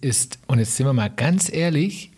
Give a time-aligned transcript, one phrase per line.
[0.00, 2.10] ist, und jetzt sind wir mal ganz ehrlich,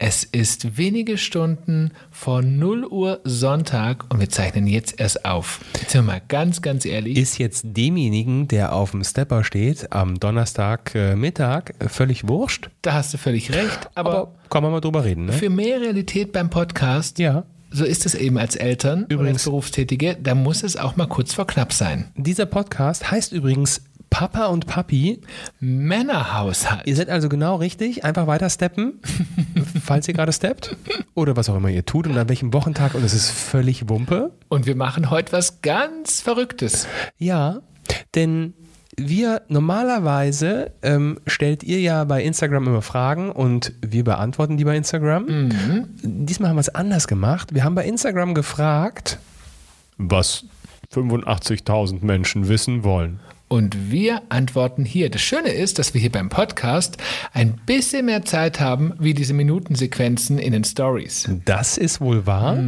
[0.00, 5.60] es ist wenige Stunden vor 0 Uhr Sonntag und wir zeichnen jetzt erst auf.
[5.80, 7.16] Jetzt sind wir mal ganz, ganz ehrlich.
[7.18, 12.70] Ist jetzt demjenigen, der auf dem Stepper steht, am Donnerstag äh, Mittag äh, völlig wurscht.
[12.82, 15.32] da hast du völlig recht, aber, Aber kann man mal drüber reden, ne?
[15.32, 17.42] für mehr Realität beim Podcast, Ja.
[17.70, 21.34] so ist es eben als Eltern Übrigens- als Berufstätige, da muss es auch mal kurz
[21.34, 22.12] vor knapp sein.
[22.16, 25.20] Dieser Podcast heißt übrigens Papa und Papi.
[25.60, 26.86] Männerhaushalt.
[26.86, 28.04] Ihr seid also genau richtig.
[28.04, 29.00] Einfach weiter steppen,
[29.82, 30.76] falls ihr gerade steppt.
[31.14, 32.94] Oder was auch immer ihr tut und an welchem Wochentag.
[32.94, 34.32] Und es ist völlig Wumpe.
[34.48, 36.86] Und wir machen heute was ganz Verrücktes.
[37.18, 37.60] Ja,
[38.14, 38.54] denn
[38.96, 44.76] wir normalerweise ähm, stellt ihr ja bei Instagram immer Fragen und wir beantworten die bei
[44.76, 45.50] Instagram.
[46.02, 47.54] Diesmal haben wir es anders gemacht.
[47.54, 49.18] Wir haben bei Instagram gefragt,
[49.96, 50.46] was
[50.92, 53.20] 85.000 Menschen wissen wollen.
[53.48, 55.10] Und wir antworten hier.
[55.10, 56.98] Das Schöne ist, dass wir hier beim Podcast
[57.32, 61.28] ein bisschen mehr Zeit haben, wie diese Minutensequenzen in den Stories.
[61.44, 62.58] Das ist wohl wahr.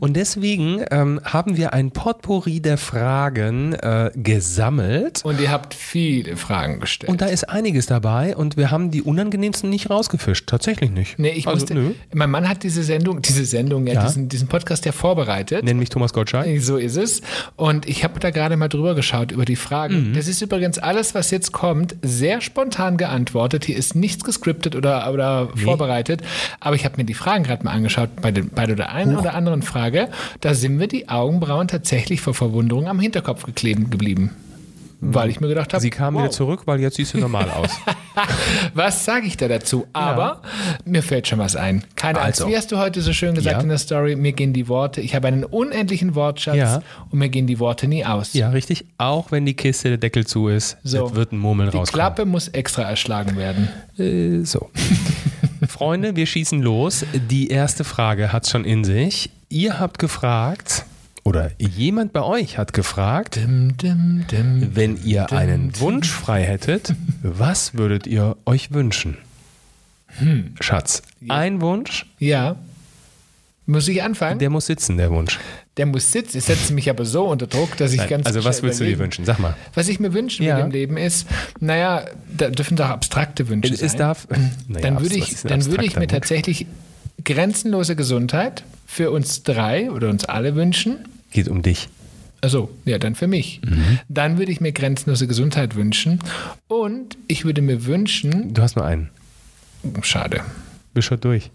[0.00, 5.24] Und deswegen ähm, haben wir ein Potpourri der Fragen äh, gesammelt.
[5.24, 7.10] Und ihr habt viele Fragen gestellt.
[7.10, 10.48] Und da ist einiges dabei und wir haben die unangenehmsten nicht rausgefischt.
[10.48, 11.18] Tatsächlich nicht.
[11.18, 11.90] nee, ich also, musste, nö.
[12.14, 14.06] mein Mann hat diese Sendung, diese Sendung, ja, Ja.
[14.06, 15.64] Diesen, diesen Podcast ja vorbereitet.
[15.64, 16.46] Nenn mich Thomas Gottschalk.
[16.60, 17.22] So ist es.
[17.56, 20.10] Und ich habe da gerade mal drüber geschaut über die Fragen.
[20.10, 20.14] Mhm.
[20.28, 23.64] Das ist übrigens alles, was jetzt kommt, sehr spontan geantwortet.
[23.64, 26.20] Hier ist nichts gescriptet oder, oder vorbereitet.
[26.60, 29.32] Aber ich habe mir die Fragen gerade mal angeschaut bei, den, bei der einen oder
[29.32, 30.10] anderen Frage.
[30.42, 34.36] Da sind mir die Augenbrauen tatsächlich vor Verwunderung am Hinterkopf geklebt geblieben.
[35.00, 37.70] Weil ich mir gedacht habe, Sie kam wieder zurück, weil jetzt siehst du normal aus.
[38.74, 39.86] was sage ich da dazu?
[39.92, 40.42] Aber
[40.84, 41.84] mir fällt schon was ein.
[41.94, 42.40] Keine Angst.
[42.40, 42.50] Also.
[42.52, 43.62] Wie hast du heute so schön gesagt Ja.
[43.62, 44.16] in der Story?
[44.16, 45.00] Mir gehen die Worte.
[45.00, 46.82] Ich habe einen unendlichen Wortschatz Ja.
[47.10, 48.32] und mir gehen die Worte nie aus.
[48.34, 48.86] ja, richtig.
[48.98, 51.06] Auch wenn die Kiste der Deckel zu ist, So.
[51.06, 51.94] es wird ein Murmeln Die rauskommen.
[52.00, 53.68] Klappe muss extra erschlagen werden.
[53.98, 54.68] Äh, so.
[55.68, 57.04] Freunde, wir schießen los.
[57.30, 59.30] Die erste Frage hat schon in sich.
[59.48, 60.84] Ihr habt gefragt,
[61.28, 64.70] oder jemand bei euch hat gefragt, Dim, dim, dim.
[64.74, 69.18] wenn ihr einen Wunsch frei hättet, was würdet ihr euch wünschen?
[70.18, 70.54] Hm.
[70.60, 72.56] Schatz, ein Wunsch, Ja.
[73.70, 74.38] Muss ich anfangen?
[74.38, 75.38] Der, der muss sitzen, der Wunsch.
[75.84, 76.38] muss sitzen.
[76.38, 78.98] Ich setze mich aber so unter Druck, dass ich ganz also was würdest du dir
[78.98, 79.26] wünschen?
[79.26, 79.54] Sag mal.
[79.74, 80.56] Was ich mir wünschen Ja.
[80.56, 81.26] will im Leben ist,
[81.60, 83.98] naja, da dürfen doch abstrakte Wünsche Es sein.
[83.98, 84.26] darf.
[84.68, 86.12] Naja, dann würde ich, dann würde ich mir Wunsch?
[86.12, 86.66] tatsächlich
[87.22, 91.04] grenzenlose Gesundheit für uns drei oder uns alle wünschen.
[91.30, 91.88] Geht um dich.
[92.40, 93.60] Also, ja, dann für mich.
[93.64, 93.98] Mhm.
[94.08, 96.20] Dann würde ich mir grenzenlose Gesundheit wünschen.
[96.68, 99.10] Und ich würde mir wünschen, Du hast nur einen.
[100.02, 100.42] schade,
[100.94, 101.50] Bist schon durch.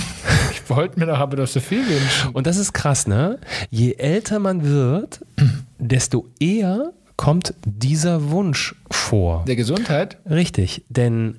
[0.52, 2.30] ich wollte mir doch aber doch so viel wünschen.
[2.32, 3.38] Und das ist krass, ne?
[3.70, 5.20] Je älter man wird,
[5.78, 9.44] desto eher kommt dieser Wunsch vor.
[9.46, 10.16] Der Gesundheit?
[10.28, 11.36] Richtig, denn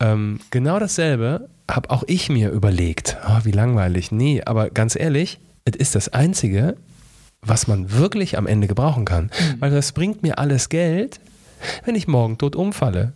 [0.00, 3.16] ähm, genau dasselbe habe auch ich mir überlegt.
[3.22, 4.10] Ah, wie langweilig.
[4.10, 6.76] Nee, aber ganz ehrlich, es ist das Einzige,
[7.46, 9.30] was man wirklich am Ende gebrauchen kann.
[9.58, 11.20] Weil das bringt mir alles Geld,
[11.84, 13.12] wenn ich morgen tot umfalle.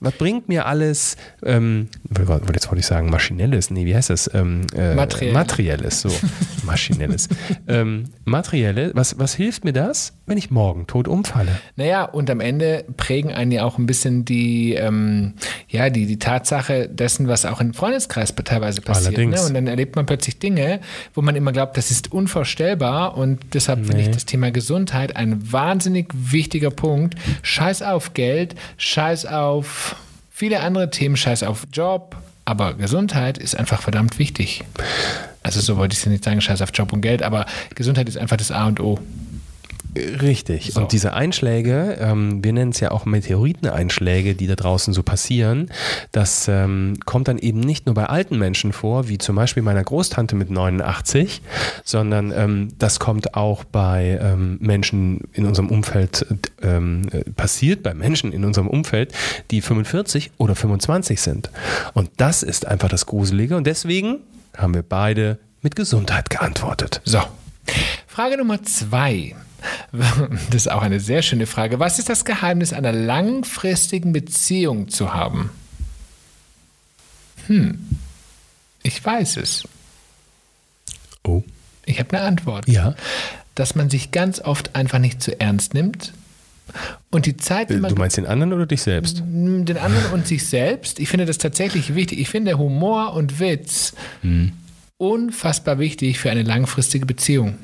[0.00, 4.30] Was bringt mir alles, ähm, jetzt wollte ich sagen, maschinelles, nee, wie heißt das?
[4.32, 5.32] Ähm, äh, Materiell.
[5.32, 6.10] Materielles, so.
[6.64, 7.28] maschinelles.
[7.66, 11.50] ähm, materielles, was, was hilft mir das, wenn ich morgen tot umfalle?
[11.74, 15.34] Naja, und am Ende prägen einen ja auch ein bisschen die, ähm,
[15.68, 19.16] ja, die, die Tatsache dessen, was auch im Freundeskreis teilweise passiert.
[19.16, 19.40] Allerdings.
[19.42, 19.46] Ne?
[19.48, 20.80] Und dann erlebt man plötzlich Dinge,
[21.14, 23.16] wo man immer glaubt, das ist unvorstellbar.
[23.16, 24.14] Und deshalb finde ich Nee.
[24.14, 27.16] das Thema Gesundheit ein wahnsinnig wichtiger Punkt.
[27.42, 29.87] Scheiß auf Geld, scheiß auf
[30.38, 32.16] viele andere Themen, scheiß auf Job.
[32.44, 34.64] Aber Gesundheit ist einfach verdammt wichtig.
[35.42, 37.44] Also so wollte ich es nicht sagen, scheiß auf Job und Geld, aber
[37.74, 38.98] Gesundheit ist einfach das A und O.
[39.96, 40.72] Richtig.
[40.72, 40.80] So.
[40.80, 45.70] Und diese Einschläge, ähm, wir nennen es ja auch Meteoriteneinschläge, die da draußen so passieren,
[46.12, 49.82] das ähm, kommt dann eben nicht nur bei alten Menschen vor, wie zum Beispiel meiner
[49.82, 51.42] Großtante mit 89,
[51.84, 56.26] sondern ähm, das kommt auch bei ähm, Menschen in unserem Umfeld,
[56.60, 56.80] äh,
[57.36, 59.12] passiert bei Menschen in unserem Umfeld,
[59.50, 61.50] die 45 oder 25 sind.
[61.94, 63.56] Und das ist einfach das Gruselige.
[63.56, 64.18] Und deswegen
[64.56, 67.00] haben wir beide mit Gesundheit geantwortet.
[67.04, 67.20] So.
[68.06, 69.34] Frage Nummer zwei.
[69.92, 71.80] Das ist auch eine sehr schöne Frage.
[71.80, 75.50] Was ist das Geheimnis einer langfristigen Beziehung zu haben?
[77.46, 77.78] Hm.
[78.82, 79.64] Ich weiß es.
[81.24, 81.42] Oh.
[81.86, 82.68] Ich habe eine Antwort.
[82.68, 82.94] Ja.
[83.54, 86.12] Dass man sich ganz oft einfach nicht zu ernst nimmt
[87.10, 89.22] und die Zeit, wenn man Du meinst den anderen oder dich selbst?
[89.26, 91.00] den anderen und sich selbst.
[91.00, 92.20] Ich finde das tatsächlich wichtig.
[92.20, 93.94] Ich finde Humor und Witz
[94.98, 97.56] unfassbar wichtig für eine langfristige Beziehung.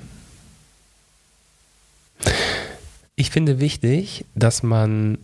[3.16, 5.18] Ich finde wichtig, dass man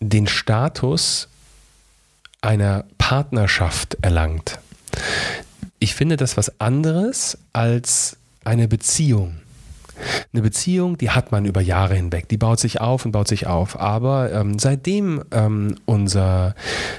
[0.00, 1.28] den Status
[2.40, 4.58] einer Partnerschaft erlangt.
[5.78, 9.36] Ich finde das was anderes als eine Beziehung.
[10.32, 13.46] Eine Beziehung, die hat man über Jahre hinweg, die baut sich auf und baut sich
[13.46, 13.78] auf.
[13.78, 16.54] Aber ähm, seitdem ähm, unser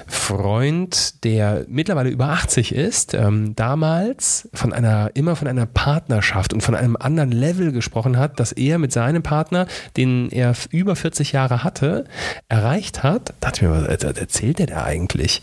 [0.07, 6.61] Freund, der mittlerweile über 80 ist, ähm, damals von einer, immer von einer Partnerschaft und
[6.61, 9.67] von einem anderen Level gesprochen hat, dass er mit seinem Partner,
[9.97, 12.05] den er über 40 Jahre hatte,
[12.49, 15.41] erreicht hat, dachte ich mir, was erzählt der da eigentlich?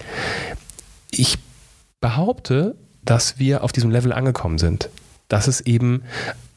[1.11, 1.38] Ich
[2.00, 4.88] behaupte, dass wir auf diesem Level angekommen sind.
[5.29, 6.03] Dass es eben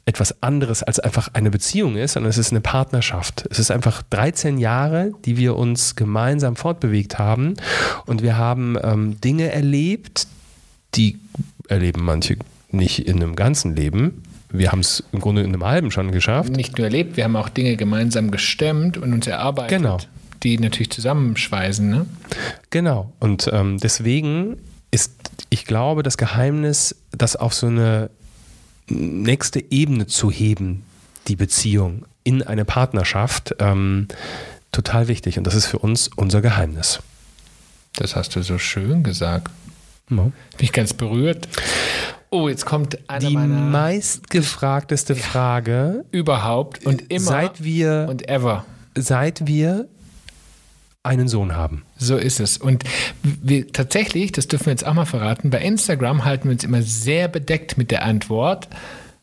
[0.06, 3.46] etwas anderes als einfach eine Beziehung ist, sondern es ist eine Partnerschaft.
[3.50, 7.54] Es ist einfach 13 Jahre, die wir uns gemeinsam fortbewegt haben
[8.06, 10.28] und wir haben ähm, Dinge erlebt,
[10.96, 11.20] die
[11.70, 12.38] erleben manche
[12.70, 14.24] nicht in einem ganzen Leben.
[14.50, 16.52] Wir haben es im Grunde in einem halben schon geschafft.
[16.52, 19.78] Nicht nur erlebt, wir haben auch Dinge gemeinsam gestemmt und uns erarbeitet.
[19.78, 19.98] Genau.
[20.44, 21.90] Die natürlich zusammenschweißen.
[21.90, 22.06] Ne?
[22.70, 23.14] Genau.
[23.20, 24.58] Und ähm, deswegen
[24.92, 25.14] ist,
[25.50, 28.10] ich glaube, das Geheimnis, das auf so eine
[28.88, 30.84] nächste Ebene zu heben,
[31.28, 34.08] die Beziehung in eine Partnerschaft, ähm,
[34.72, 35.38] total wichtig.
[35.38, 37.00] Und das ist für uns unser Geheimnis.
[37.96, 39.50] Das hast du so schön gesagt.
[40.10, 40.24] Ja.
[40.24, 41.48] Bin ich ganz berührt.
[42.30, 48.66] Oh, jetzt kommt eine die meistgefragteste Frage überhaupt und immer seit wir und ever
[48.96, 49.88] seit wir
[51.04, 51.84] einen Sohn haben.
[52.04, 52.58] So ist es.
[52.58, 52.84] Und
[53.24, 56.82] wir tatsächlich, das dürfen wir jetzt auch mal verraten, bei Instagram halten wir uns immer
[56.82, 58.68] sehr bedeckt mit der Antwort.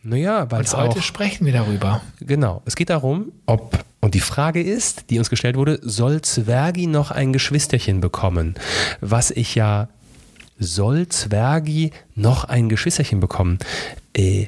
[0.03, 2.01] Naja, weil Und heute auch, sprechen wir darüber.
[2.21, 2.63] Genau.
[2.65, 7.11] Es geht darum, ob, und die Frage ist, die uns gestellt wurde, soll Zwergi noch
[7.11, 8.55] ein Geschwisterchen bekommen?
[9.03, 9.89] Was ich ja,
[10.59, 13.59] soll Zwergi noch ein Geschwisterchen bekommen?
[14.17, 14.47] Äh,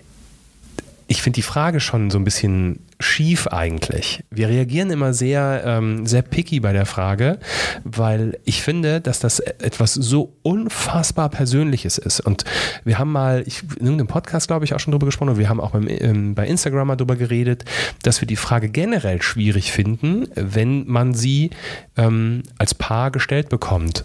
[1.06, 4.24] ich finde die Frage schon so ein bisschen schief eigentlich.
[4.30, 7.38] Wir reagieren immer sehr, ähm, sehr picky bei der Frage,
[7.84, 12.20] weil ich finde, dass das etwas so unfassbar Persönliches ist.
[12.20, 12.44] Und
[12.84, 15.48] wir haben mal, ich, in irgendeinem Podcast, glaube ich, auch schon drüber gesprochen, und wir
[15.48, 17.64] haben auch beim, ähm, bei Instagram mal drüber geredet,
[18.02, 21.50] dass wir die Frage generell schwierig finden, wenn man sie
[21.96, 24.04] ähm, als Paar gestellt bekommt.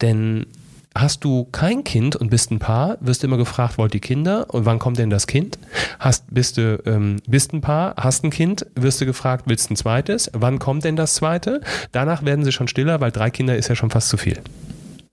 [0.00, 0.46] Denn
[0.96, 4.46] Hast du kein Kind und bist ein Paar, wirst du immer gefragt, wollt ihr Kinder
[4.54, 5.58] und wann kommt denn das Kind?
[5.98, 9.74] Hast, bist du ähm, bist ein Paar, hast ein Kind, wirst du gefragt, willst du
[9.74, 10.30] ein zweites?
[10.34, 11.62] Wann kommt denn das zweite?
[11.90, 14.40] Danach werden sie schon stiller, weil drei Kinder ist ja schon fast zu viel.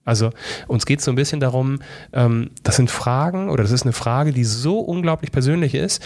[0.04, 0.30] Also
[0.68, 1.80] uns geht es so ein bisschen darum,
[2.12, 6.00] ähm, das sind Fragen oder das ist eine Frage, die so unglaublich persönlich ist,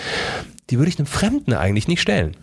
[0.70, 2.34] die würde ich einem Fremden eigentlich nicht stellen.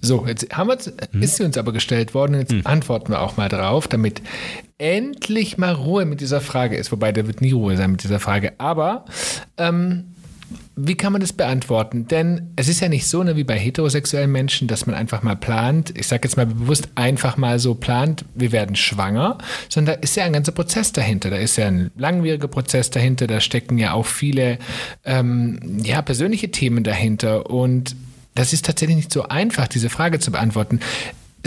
[0.00, 1.22] So, jetzt haben wir, hm.
[1.22, 2.62] ist sie uns aber gestellt worden und jetzt hm.
[2.64, 4.22] antworten wir auch mal drauf, damit
[4.78, 6.92] endlich mal Ruhe mit dieser Frage ist.
[6.92, 8.52] Wobei, da wird nie Ruhe sein mit dieser Frage.
[8.58, 9.04] Aber
[9.56, 10.14] ähm,
[10.76, 12.06] wie kann man das beantworten?
[12.06, 15.34] Denn es ist ja nicht so ne, wie bei heterosexuellen Menschen, dass man einfach mal
[15.34, 20.00] plant, ich sage jetzt mal bewusst einfach mal so plant, wir werden schwanger, sondern da
[20.00, 21.30] ist ja ein ganzer Prozess dahinter.
[21.30, 24.58] Da ist ja ein langwieriger Prozess dahinter, da stecken ja auch viele
[25.04, 27.50] ähm, ja, persönliche Themen dahinter.
[27.50, 27.96] Und
[28.38, 30.78] das ist tatsächlich nicht so einfach, diese Frage zu beantworten.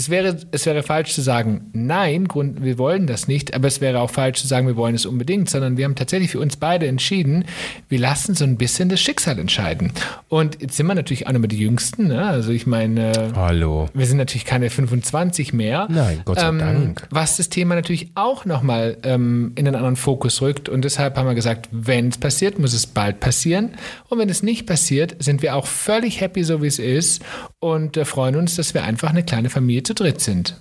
[0.01, 3.99] Es wäre, es wäre falsch zu sagen, nein, wir wollen das nicht, aber es wäre
[3.99, 6.87] auch falsch zu sagen, wir wollen es unbedingt, sondern wir haben tatsächlich für uns beide
[6.87, 7.45] entschieden,
[7.87, 9.91] wir lassen so ein bisschen das Schicksal entscheiden.
[10.27, 12.25] Und jetzt sind wir natürlich auch noch mit die Jüngsten, ne?
[12.25, 13.89] also ich meine, Hallo.
[13.93, 15.87] wir sind natürlich keine 25 mehr.
[15.91, 17.07] Nein, Gott sei ähm, Dank.
[17.11, 21.27] Was das Thema natürlich auch nochmal ähm, in einen anderen Fokus rückt und deshalb haben
[21.27, 23.75] wir gesagt, wenn es passiert, muss es bald passieren
[24.09, 27.23] und wenn es nicht passiert, sind wir auch völlig happy, so wie es ist
[27.61, 30.57] und äh, freuen uns, dass wir einfach eine kleine Familie zu dritt sind.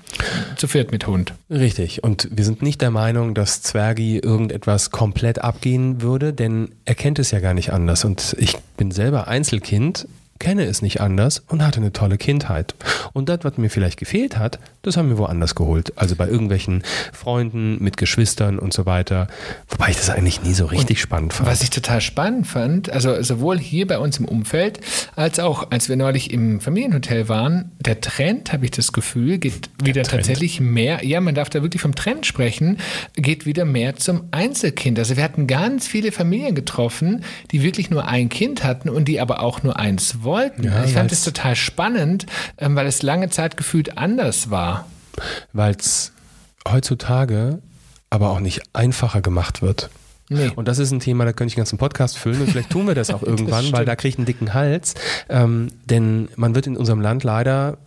[0.56, 1.32] Zu viert mit Hund.
[1.48, 2.04] Richtig.
[2.04, 7.18] Und wir sind nicht der Meinung, dass Zwergi irgendetwas komplett abgehen würde, denn er kennt
[7.18, 8.04] es ja gar nicht anders.
[8.04, 10.06] Und ich bin selber Einzelkind
[10.40, 12.74] kenne es nicht anders und hatte eine tolle Kindheit.
[13.12, 15.92] Und das, was mir vielleicht gefehlt hat, das haben wir woanders geholt.
[15.96, 16.82] Also bei irgendwelchen
[17.12, 19.28] Freunden mit Geschwistern und so weiter.
[19.68, 21.48] Wobei ich das eigentlich nie so richtig und spannend fand.
[21.48, 24.80] Was ich total spannend fand, also sowohl hier bei uns im Umfeld,
[25.14, 29.68] als auch als wir neulich im Familienhotel waren, der Trend, habe ich das Gefühl, geht
[29.82, 32.78] wieder tatsächlich mehr, ja, man darf da wirklich vom Trend sprechen,
[33.14, 34.98] geht wieder mehr zum Einzelkind.
[34.98, 39.20] Also wir hatten ganz viele Familien getroffen, die wirklich nur ein Kind hatten und die
[39.20, 40.62] aber auch nur eins wollten wollten.
[40.62, 44.86] Ja, ich fand es total spannend, ähm, weil es lange Zeit gefühlt anders war.
[45.52, 46.12] Weil es
[46.66, 47.58] heutzutage
[48.08, 49.90] aber auch nicht einfacher gemacht wird.
[50.28, 50.52] Nee.
[50.54, 52.86] Und das ist ein Thema, da könnte ich einen ganzen Podcast füllen und vielleicht tun
[52.86, 54.94] wir das auch irgendwann, das weil da kriege ich einen dicken Hals.
[55.28, 57.78] Ähm, denn man wird in unserem Land leider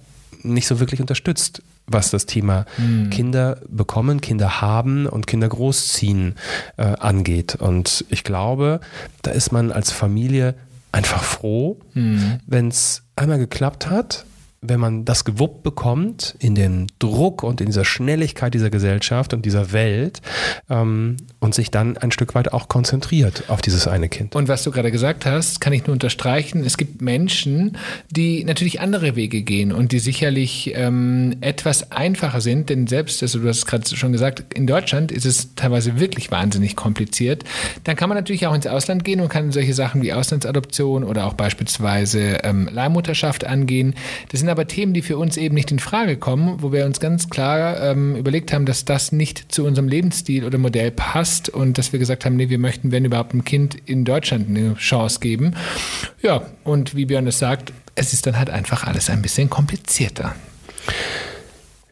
[0.43, 3.09] nicht so wirklich unterstützt, was das Thema mhm.
[3.09, 6.35] Kinder bekommen, Kinder haben und Kinder großziehen
[6.77, 7.55] äh, angeht.
[7.55, 8.81] Und ich glaube,
[9.21, 10.55] da ist man als Familie
[10.93, 12.39] einfach froh, mhm.
[12.47, 14.25] wenn es einmal geklappt hat,
[14.63, 19.45] wenn man das gewuppt bekommt in den Druck und in dieser Schnelligkeit dieser Gesellschaft und
[19.45, 20.21] dieser Welt
[20.69, 24.35] ähm, und sich dann ein Stück weit auch konzentriert auf dieses eine Kind.
[24.35, 26.63] Und was du gerade gesagt hast, kann ich nur unterstreichen.
[26.63, 27.77] Es gibt Menschen,
[28.09, 33.39] die natürlich andere Wege gehen und die sicherlich ähm, etwas einfacher sind, denn selbst, also
[33.39, 37.43] du hast es gerade schon gesagt, in Deutschland ist es teilweise wirklich wahnsinnig kompliziert.
[37.83, 41.25] Dann kann man natürlich auch ins Ausland gehen und kann solche Sachen wie Auslandsadoption oder
[41.25, 43.95] auch beispielsweise ähm, Leihmutterschaft angehen.
[44.29, 46.99] Das sind aber Themen, die für uns eben nicht in Frage kommen, wo wir uns
[46.99, 51.79] ganz klar ähm, überlegt haben, dass das nicht zu unserem Lebensstil oder Modell passt und
[51.79, 55.19] dass wir gesagt haben, nee, wir möchten, wenn überhaupt, ein Kind in Deutschland eine Chance
[55.19, 55.55] geben.
[56.21, 60.35] Ja, und wie Björn es sagt, es ist dann halt einfach alles ein bisschen komplizierter.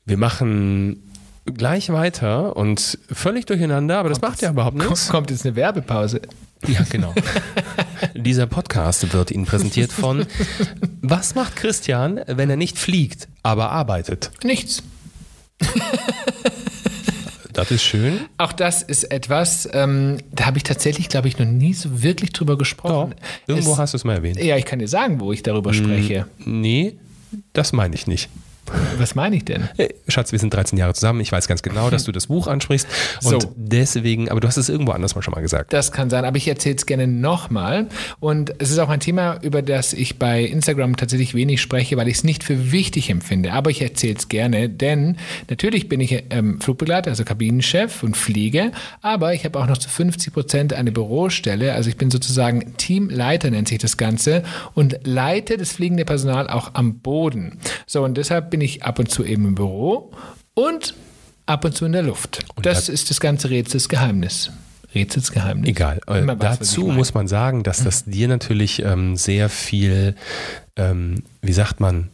[0.06, 1.02] Wir machen
[1.46, 5.10] gleich weiter und völlig durcheinander, aber das kommt macht ja überhaupt nichts.
[5.10, 6.22] Kommt jetzt eine Werbepause.
[6.68, 7.14] Ja, genau.
[8.16, 10.26] Dieser Podcast wird Ihnen präsentiert von
[11.02, 14.32] Was macht Christian, wenn er nicht fliegt, aber arbeitet?
[14.44, 14.84] Nichts.
[17.54, 18.22] Das ist schön.
[18.38, 22.32] Auch das ist etwas, ähm, da habe ich tatsächlich, glaube ich, noch nie so wirklich
[22.32, 23.14] drüber gesprochen.
[23.18, 24.42] Doch, irgendwo es, hast du es mal erwähnt.
[24.42, 26.28] Ja, ich kann dir sagen, wo ich darüber spreche.
[26.46, 26.98] Nee,
[27.54, 28.30] das meine ich nicht.
[28.98, 29.70] Was meine ich denn?
[30.08, 31.20] Schatz, wir sind 13 Jahre zusammen.
[31.22, 32.88] Ich weiß ganz genau, dass du das Buch ansprichst.
[33.24, 33.54] Und so.
[33.56, 35.74] deswegen, aber du hast es irgendwo anders mal schon mal gesagt.
[35.74, 37.88] Das kann sein, aber ich erzähle es gerne nochmal.
[38.20, 42.08] Und es ist auch ein Thema, über das ich bei Instagram tatsächlich wenig spreche, weil
[42.08, 43.54] ich es nicht für wichtig empfinde.
[43.54, 45.18] Aber ich erzähle es gerne, denn
[45.50, 49.90] natürlich bin ich ähm, Flugbegleiter, also Kabinenchef und fliege, aber ich habe auch noch zu
[49.90, 51.74] 50 Prozent eine Bürostelle.
[51.74, 56.72] Also ich bin sozusagen Teamleiter, nennt sich das Ganze, und leite das fliegende Personal auch
[56.74, 57.60] am Boden.
[57.86, 60.12] So, und deshalb bin ich ab und zu eben im Büro
[60.54, 60.96] und
[61.46, 62.46] ab und zu in der Luft.
[62.56, 64.52] Und das ist das ganze Rätselsgeheimnis.
[64.94, 65.70] Rätselsgeheimnis.
[65.70, 66.02] Egal.
[66.08, 70.16] Äh, Dazu muss man sagen, dass das dir natürlich ähm, sehr viel,
[70.76, 72.10] ähm, wie sagt man,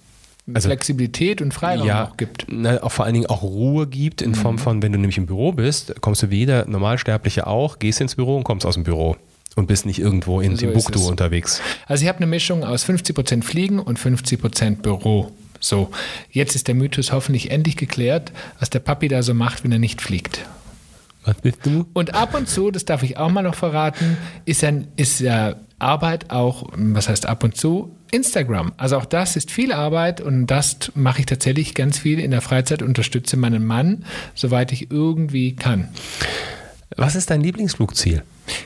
[0.54, 2.46] also, Flexibilität und Freiraum ja, auch gibt.
[2.50, 4.36] Na, auch vor allen Dingen auch Ruhe gibt, in mhm.
[4.36, 8.00] Form von, wenn du nämlich im Büro bist, kommst du wie jeder Normalsterbliche auch, gehst
[8.00, 9.18] ins Büro und kommst aus dem Büro
[9.56, 11.62] und bist nicht irgendwo in so Timbuktu unterwegs.
[11.88, 15.32] Also ich habe eine Mischung aus 50% Fliegen und 50% Büro.
[15.60, 15.92] So,
[16.32, 19.80] jetzt ist der Mythos hoffentlich endlich geklärt, was der Papi da so macht, wenn er
[19.80, 20.46] nicht fliegt.
[21.24, 21.86] Was bist du?
[21.94, 25.58] Und ab und zu, das darf ich auch mal noch verraten, ist, ein, ist ja
[25.78, 28.72] Arbeit auch, was heißt ab und zu, Instagram.
[28.78, 32.42] Also auch das ist viel Arbeit und das mache ich tatsächlich ganz viel in der
[32.42, 35.90] Freizeit, unterstütze meinen Mann, soweit ich irgendwie kann.
[36.96, 38.24] Was ist dein Lieblingsflugziel?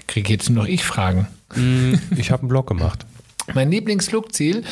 [0.08, 1.28] Kriege jetzt nur noch ich Fragen.
[1.56, 3.06] Mm, ich habe einen Blog gemacht.
[3.54, 4.64] Mein Lieblingsflugziel,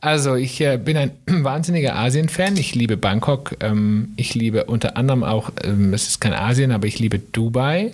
[0.00, 2.56] also ich äh, bin ein wahnsinniger Asien-Fan.
[2.56, 3.56] Ich liebe Bangkok.
[3.60, 7.92] Ähm, ich liebe unter anderem auch, ähm, es ist kein Asien, aber ich liebe Dubai.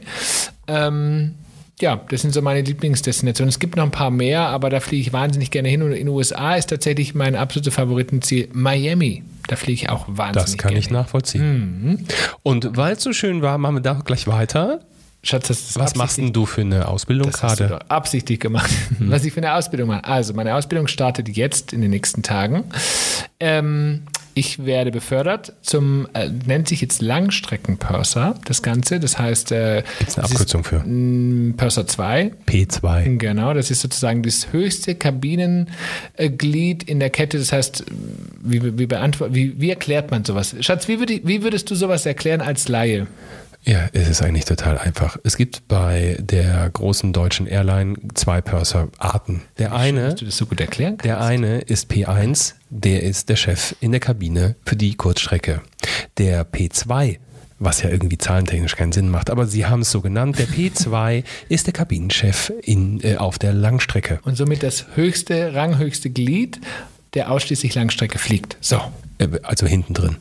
[0.69, 1.35] Ähm,
[1.81, 3.49] ja, das sind so meine Lieblingsdestinationen.
[3.49, 5.83] Es gibt noch ein paar mehr, aber da fliege ich wahnsinnig gerne hin.
[5.83, 9.25] Und in den USA ist tatsächlich mein absolutes Favoritenziel Miami.
[9.49, 10.45] Da fliege ich auch wahnsinnig gerne.
[10.45, 11.83] Das kann ich nachvollziehen.
[11.83, 11.99] Mhm.
[12.45, 14.81] Und weil es so schön war, machen wir da gleich weiter.
[15.25, 17.65] Schatz, das ist Was machst denn du für eine Ausbildung das gerade?
[17.65, 18.71] Hast du absichtlich gemacht.
[18.99, 19.11] Hm.
[19.11, 20.05] Was ich für eine Ausbildung mache.
[20.05, 22.65] Also, meine Ausbildung startet jetzt in den nächsten Tagen.
[23.41, 24.03] Ähm,
[24.35, 28.99] ich werde befördert zum, äh, nennt sich jetzt Langstreckenpurser, das Ganze.
[28.99, 29.53] Das heißt.
[29.53, 30.81] Äh, Gibt es eine Abkürzung für?
[31.57, 32.33] Purser 2.
[32.47, 33.17] P2.
[33.19, 37.39] Genau, das ist sozusagen das höchste Kabinenglied in der Kette.
[37.39, 37.85] Das heißt,
[38.43, 40.55] wie, wie, wie, wie erklärt man sowas?
[40.61, 43.07] Schatz, wie, würd, wie würdest du sowas erklären als Laie?
[43.65, 45.17] Ja, es ist eigentlich total einfach.
[45.23, 49.43] Es gibt bei der großen deutschen Airline zwei Purser-Arten.
[49.59, 51.05] Der eine, schön, du das so gut erklären kannst.
[51.05, 55.61] der eine ist P1, der ist der Chef in der Kabine für die Kurzstrecke.
[56.19, 57.19] Der P2
[57.65, 60.37] was ja irgendwie zahlentechnisch keinen Sinn macht, aber sie haben es so genannt.
[60.37, 64.19] Der P2 ist der Kabinenchef in, äh, auf der Langstrecke.
[64.25, 66.61] Und somit das höchste, ranghöchste Glied,
[67.15, 68.57] der ausschließlich Langstrecke fliegt.
[68.61, 68.81] So.
[69.19, 70.17] Äh, also hinten drin.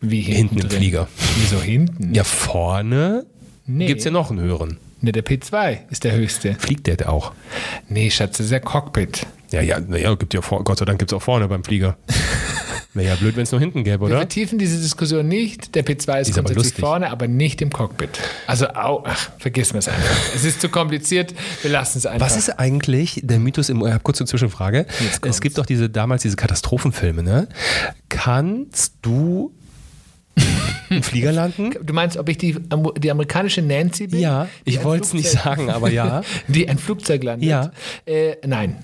[0.00, 1.08] Wie hinten, hinten im Flieger.
[1.40, 2.14] Wieso hinten?
[2.14, 3.26] Ja, vorne
[3.66, 3.86] nee.
[3.86, 4.78] gibt es ja noch einen höheren.
[5.00, 6.54] Ne, der P2 ist der höchste.
[6.54, 7.32] Fliegt der auch?
[7.88, 9.26] Nee, Schatz, das ist der Cockpit.
[9.50, 11.96] Ja, ja, naja, gibt ja vor, Gott sei Dank gibt es auch vorne beim Flieger.
[12.94, 14.14] Wäre ja blöd, wenn es nur hinten gäbe, oder?
[14.14, 15.74] Wir vertiefen diese Diskussion nicht.
[15.74, 18.10] Der P2 ist, ist grundsätzlich vorne, aber nicht im Cockpit.
[18.46, 20.16] Also, au, ach, vergiss mir es einfach.
[20.34, 22.26] es ist zu kompliziert, wir lassen es einfach.
[22.26, 24.86] Was ist eigentlich der Mythos im, ich habe kurz eine Zwischenfrage.
[25.22, 27.48] Es gibt doch diese, damals diese Katastrophenfilme, ne?
[28.08, 29.52] Kannst du
[30.90, 31.70] im Flieger landen.
[31.82, 32.56] Du meinst, ob ich die,
[32.98, 34.20] die amerikanische Nancy bin?
[34.20, 36.22] Ja, ich wollte es nicht sagen, aber ja.
[36.48, 37.48] Die ein Flugzeug landet?
[37.48, 37.72] Ja.
[38.06, 38.76] Äh, nein.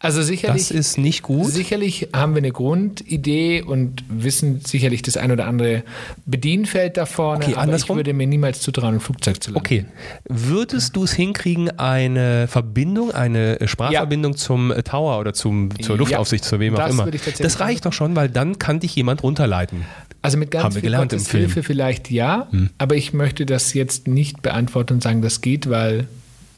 [0.00, 1.46] Also sicherlich, Das ist nicht gut.
[1.50, 5.82] sicherlich haben wir eine Grundidee und wissen sicherlich das ein oder andere
[6.24, 7.44] Bedienfeld da vorne.
[7.44, 7.96] Okay, aber andersrum?
[7.96, 9.58] ich würde mir niemals zutrauen, ein Flugzeug zu landen.
[9.58, 9.84] Okay.
[10.26, 15.98] Würdest du es hinkriegen, eine Verbindung, eine Sprachverbindung zum äh, Tower oder zum, zur Ja,
[15.98, 17.04] Luftaufsicht, zu wem auch das immer?
[17.04, 19.84] würde ich tatsächlich Das reicht doch schon, weil dann kann dich jemand runterleiten.
[20.22, 21.32] Also mit ganz Haben viel gelernt Gottes.
[21.32, 21.40] Hm.
[21.40, 22.48] Hilfe vielleicht ja,
[22.78, 26.08] aber ich möchte das jetzt nicht beantworten und sagen, das geht, weil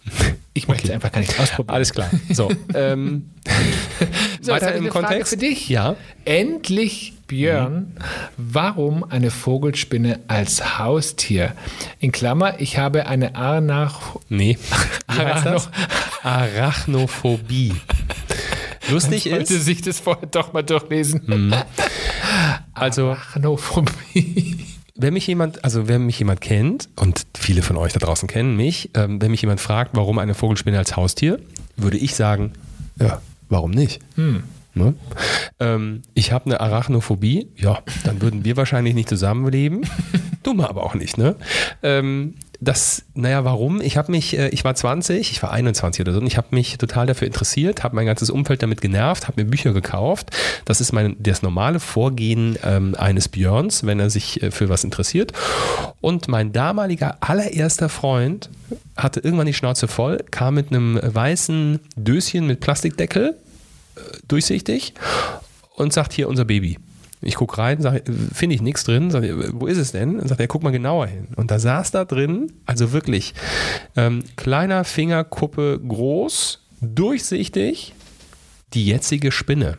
[0.54, 1.74] ich möchte es einfach gar nicht ausprobieren.
[1.74, 2.10] Alles klar.
[2.30, 3.30] So, ähm,
[4.40, 5.32] So, weiter im eine Frage Kontext.
[5.32, 5.68] für dich.
[5.68, 5.96] Ja.
[6.24, 7.92] Endlich, Björn,
[8.36, 11.52] warum eine Vogelspinne als Haustier?
[11.98, 14.16] In Klammer, ich habe eine Arnach...
[14.28, 14.58] Nee.
[16.22, 17.74] Arachnophobie.
[18.90, 21.54] Lustig Sollte ist, sich das vorher doch mal durchlesen.
[22.74, 24.66] also Arachnophobie.
[24.94, 28.56] wenn mich jemand, also wenn mich jemand kennt, und viele von euch da draußen kennen
[28.56, 31.40] mich, ähm, wenn mich jemand fragt, warum eine Vogelspinne als Haustier,
[31.76, 32.52] würde ich sagen,
[32.98, 34.00] ja, warum nicht?
[34.74, 34.94] Ne?
[35.58, 39.82] Ähm, ich habe eine Arachnophobie, ja, dann würden wir wahrscheinlich nicht zusammenleben.
[40.42, 41.36] Du mal aber auch nicht, ne?
[41.82, 43.80] Ähm, das, naja, warum?
[43.80, 46.48] Ich habe mich, äh, ich war 20, ich war 21 oder so, und ich habe
[46.50, 50.30] mich total dafür interessiert, habe mein ganzes Umfeld damit genervt, habe mir Bücher gekauft.
[50.66, 54.84] Das ist mein, das normale Vorgehen ähm, eines Björns, wenn er sich äh, für was
[54.84, 55.32] interessiert.
[56.02, 58.50] Und mein damaliger allererster Freund
[58.96, 63.36] hatte irgendwann die Schnauze voll, kam mit einem weißen Döschen mit Plastikdeckel,
[63.96, 64.92] äh, durchsichtig,
[65.76, 66.78] und sagt hier unser Baby.
[67.22, 67.78] Ich gucke rein,
[68.32, 69.10] finde ich nichts drin.
[69.10, 70.18] Sag, wo ist es denn?
[70.18, 71.28] Und sagt er, guck mal genauer hin.
[71.36, 73.34] Und da saß da drin, also wirklich
[73.96, 77.94] ähm, kleiner Fingerkuppe groß, durchsichtig,
[78.72, 79.76] die jetzige Spinne.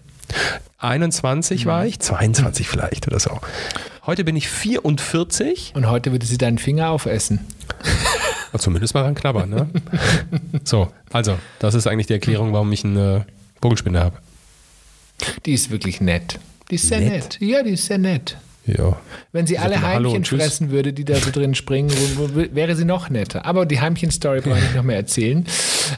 [0.78, 3.40] 21 war ich, 22 vielleicht oder so.
[4.06, 7.40] Heute bin ich 44, Und heute würde sie deinen Finger aufessen.
[8.58, 9.50] zumindest mal ran knabbern.
[9.50, 9.70] Ne?
[10.64, 13.26] so, also, das ist eigentlich die Erklärung, warum ich eine
[13.62, 14.18] Vogelspinne habe.
[15.46, 16.40] Die ist wirklich nett.
[16.72, 17.12] Die ist sehr Nett?
[17.12, 17.38] nett.
[17.42, 18.38] Ja, die ist sehr nett.
[18.66, 18.96] Ja.
[19.32, 21.90] Wenn sie Sag alle Heimchen fressen würde, die da so drin springen,
[22.54, 23.44] wäre sie noch netter.
[23.46, 25.46] Aber die Heimchen-Story brauche ich noch mehr erzählen.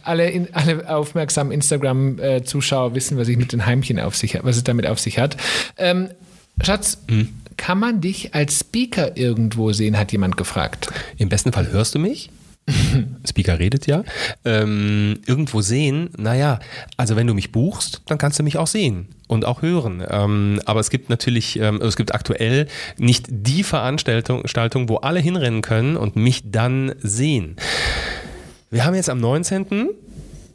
[0.04, 4.64] Alle, in, alle aufmerksamen Instagram-Zuschauer wissen, was ich mit den Heimchen auf sich, was es
[4.64, 5.38] damit auf sich hat.
[5.78, 6.10] Ähm,
[6.62, 7.30] Schatz, Hm.
[7.58, 10.88] kann man dich als Speaker irgendwo sehen, hat jemand gefragt.
[11.18, 12.30] Im besten Fall hörst du mich.
[13.28, 14.04] Speaker redet ja.
[14.46, 16.60] Ähm, irgendwo sehen, naja,
[16.98, 20.04] also wenn du mich buchst, dann kannst du mich auch sehen und auch hören.
[20.10, 25.62] Ähm, aber es gibt natürlich, ähm, es gibt aktuell nicht die Veranstaltung, wo alle hinrennen
[25.62, 27.58] können und mich dann sehen.
[28.70, 29.90] Wir haben jetzt am 19.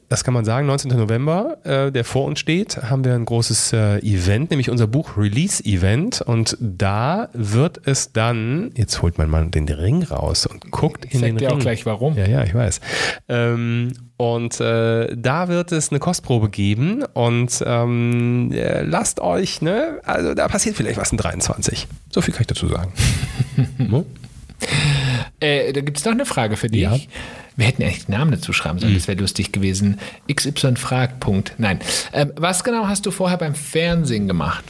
[0.09, 0.97] Das kann man sagen, 19.
[0.97, 5.19] November, äh, der vor uns steht, haben wir ein großes äh, Event, nämlich unser Buch
[5.19, 6.23] Release-Event.
[6.23, 11.21] Und da wird es dann, jetzt holt mein Mann den Ring raus und guckt in
[11.21, 11.57] sag den dir Ring.
[11.59, 12.17] auch gleich, warum.
[12.17, 12.81] Ja, ja, ich weiß.
[13.29, 20.01] Ähm, und äh, da wird es eine Kostprobe geben und ähm, äh, lasst euch, ne,
[20.05, 21.87] also da passiert vielleicht was in 23.
[22.11, 22.93] So viel kann ich dazu sagen.
[25.41, 26.83] Äh, da gibt es noch eine Frage für dich.
[26.83, 26.97] Ja.
[27.57, 29.99] Wir hätten eigentlich den Namen dazu schreiben sollen, das wäre lustig gewesen.
[30.33, 31.55] XY fragt, Punkt.
[31.59, 31.81] Nein.
[32.13, 34.65] Ähm, was genau hast du vorher beim Fernsehen gemacht?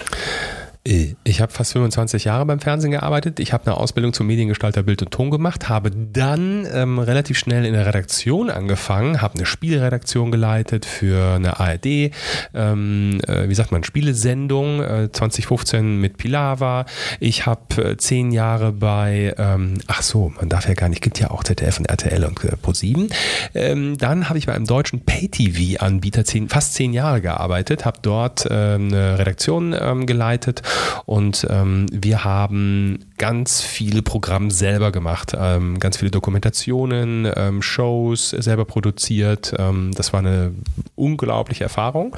[0.88, 3.38] Äh, Ich habe fast 25 Jahre beim Fernsehen gearbeitet.
[3.38, 7.64] Ich habe eine Ausbildung zum Mediengestalter Bild und Ton gemacht, habe dann ähm, relativ schnell
[7.66, 12.12] in der Redaktion angefangen, habe eine Spielredaktion geleitet für eine ARD,
[12.54, 16.86] ähm, äh, wie sagt man, Spielesendung äh, 2015 mit Pilava.
[17.20, 21.20] Ich habe äh, zehn Jahre bei, ähm, ach so, man darf ja gar nicht, gibt
[21.20, 23.12] ja auch ZDF und RTL und äh, Pro7.
[23.54, 28.88] Ähm, dann habe ich bei einem deutschen Pay-TV-Anbieter fast zehn Jahre gearbeitet, habe dort ähm,
[28.88, 30.62] eine Redaktion ähm, geleitet
[31.06, 38.30] und ähm, wir haben ganz viele Programme selber gemacht, ähm, ganz viele Dokumentationen, ähm, Shows
[38.30, 39.54] selber produziert.
[39.58, 40.52] Ähm, das war eine
[40.94, 42.16] unglaubliche Erfahrung.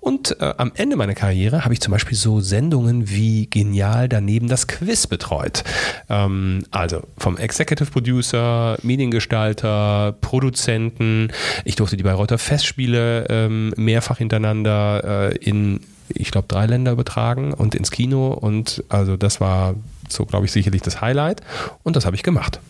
[0.00, 4.48] Und äh, am Ende meiner Karriere habe ich zum Beispiel so Sendungen wie Genial daneben
[4.48, 5.64] das Quiz betreut.
[6.08, 11.32] Ähm, also vom Executive Producer, Mediengestalter, Produzenten.
[11.64, 17.52] Ich durfte die Bayreuther Festspiele ähm, mehrfach hintereinander äh, in ich glaube, drei Länder übertragen
[17.52, 18.28] und ins Kino.
[18.32, 19.74] Und also das war
[20.08, 21.40] so, glaube ich, sicherlich das Highlight.
[21.82, 22.60] Und das habe ich gemacht.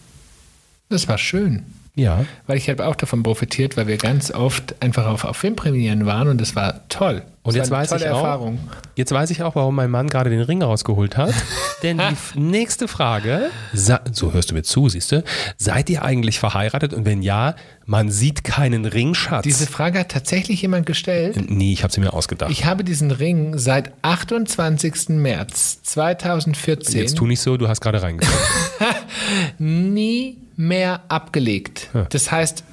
[0.88, 1.64] Das war schön.
[1.94, 2.24] Ja.
[2.46, 6.28] Weil ich habe auch davon profitiert, weil wir ganz oft einfach auf, auf Filmpremieren waren
[6.28, 7.22] und das war toll.
[7.46, 8.58] Und jetzt weiß ich auch, Erfahrung.
[8.96, 11.32] jetzt weiß ich auch, warum mein Mann gerade den Ring rausgeholt hat.
[11.82, 15.22] Denn die nächste Frage, so hörst du mir zu, siehst du,
[15.56, 16.92] seid ihr eigentlich verheiratet?
[16.92, 17.54] Und wenn ja,
[17.84, 19.44] man sieht keinen Ringschatz.
[19.44, 21.38] Diese Frage hat tatsächlich jemand gestellt.
[21.48, 22.50] nee, ich habe sie mir ausgedacht.
[22.50, 25.10] Ich habe diesen Ring seit 28.
[25.10, 28.40] März 2014 jetzt tu nicht so, du hast gerade reingekommen.
[29.58, 31.90] nie mehr abgelegt.
[32.10, 32.64] Das heißt,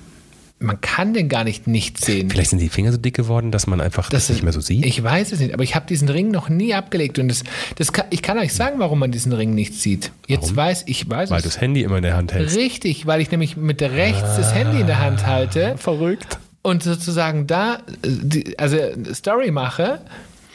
[0.63, 2.30] man kann den gar nicht nicht sehen.
[2.30, 4.62] Vielleicht sind die Finger so dick geworden, dass man einfach das, das nicht mehr so
[4.62, 4.86] sieht.
[4.86, 7.43] Ich weiß es nicht, aber ich habe diesen Ring noch nie abgelegt und das,
[7.76, 10.12] das kann, ich kann euch sagen, warum man diesen Ring nicht sieht.
[10.28, 10.56] Jetzt warum?
[10.56, 12.56] weiß ich weiß Weil du das Handy immer in der Hand hältst.
[12.56, 15.76] Richtig, weil ich nämlich mit rechts ah, das Handy in der Hand halte.
[15.78, 16.39] Verrückt.
[16.62, 18.78] Und sozusagen da, äh, also
[19.13, 19.99] Story mache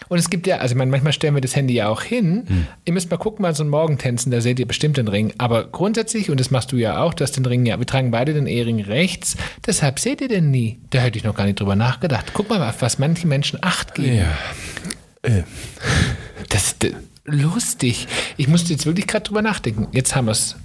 [0.08, 2.44] und es gibt ja, also ich meine, manchmal stellen wir das Handy ja auch hin.
[2.46, 2.66] Hm.
[2.84, 5.32] Ihr müsst mal gucken, mal so ein Morgentänzen, da seht ihr bestimmt den Ring.
[5.38, 8.10] Aber grundsätzlich, und das machst du ja auch, du hast den Ring ja, wir tragen
[8.10, 10.78] beide den Ehering rechts, deshalb seht ihr den nie.
[10.90, 12.32] Da hätte ich noch gar nicht drüber nachgedacht.
[12.34, 14.16] Guck mal, auf was manche Menschen Acht geben.
[14.16, 14.32] Ja.
[15.22, 15.42] Äh.
[16.48, 16.86] Das ist
[17.24, 18.08] lustig.
[18.36, 19.88] Ich musste jetzt wirklich gerade drüber nachdenken.
[19.92, 20.56] Jetzt haben wir es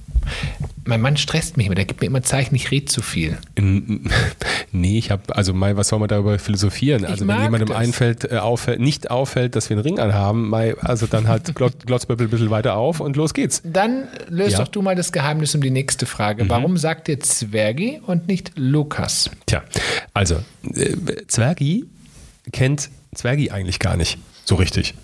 [0.86, 3.38] mein Mann stresst mich immer, der gibt mir immer Zeichen, ich rede zu viel.
[4.76, 7.06] Nee, ich habe, also Mai, was soll man darüber philosophieren?
[7.06, 7.78] Also wenn jemandem das.
[7.78, 11.54] einfällt, äh, auffällt, nicht auffällt, dass wir einen Ring anhaben, Mai, also dann halt
[11.86, 13.62] glotzt ein bisschen weiter auf und los geht's.
[13.64, 14.64] Dann löst ja.
[14.64, 16.46] doch du mal das Geheimnis um die nächste Frage.
[16.46, 16.50] Mhm.
[16.50, 19.30] Warum sagt ihr Zwergi und nicht Lukas?
[19.46, 19.62] Tja,
[20.16, 20.38] also
[20.74, 20.96] äh,
[21.28, 21.86] Zwergi
[22.52, 24.96] kennt Zwergi eigentlich gar nicht so richtig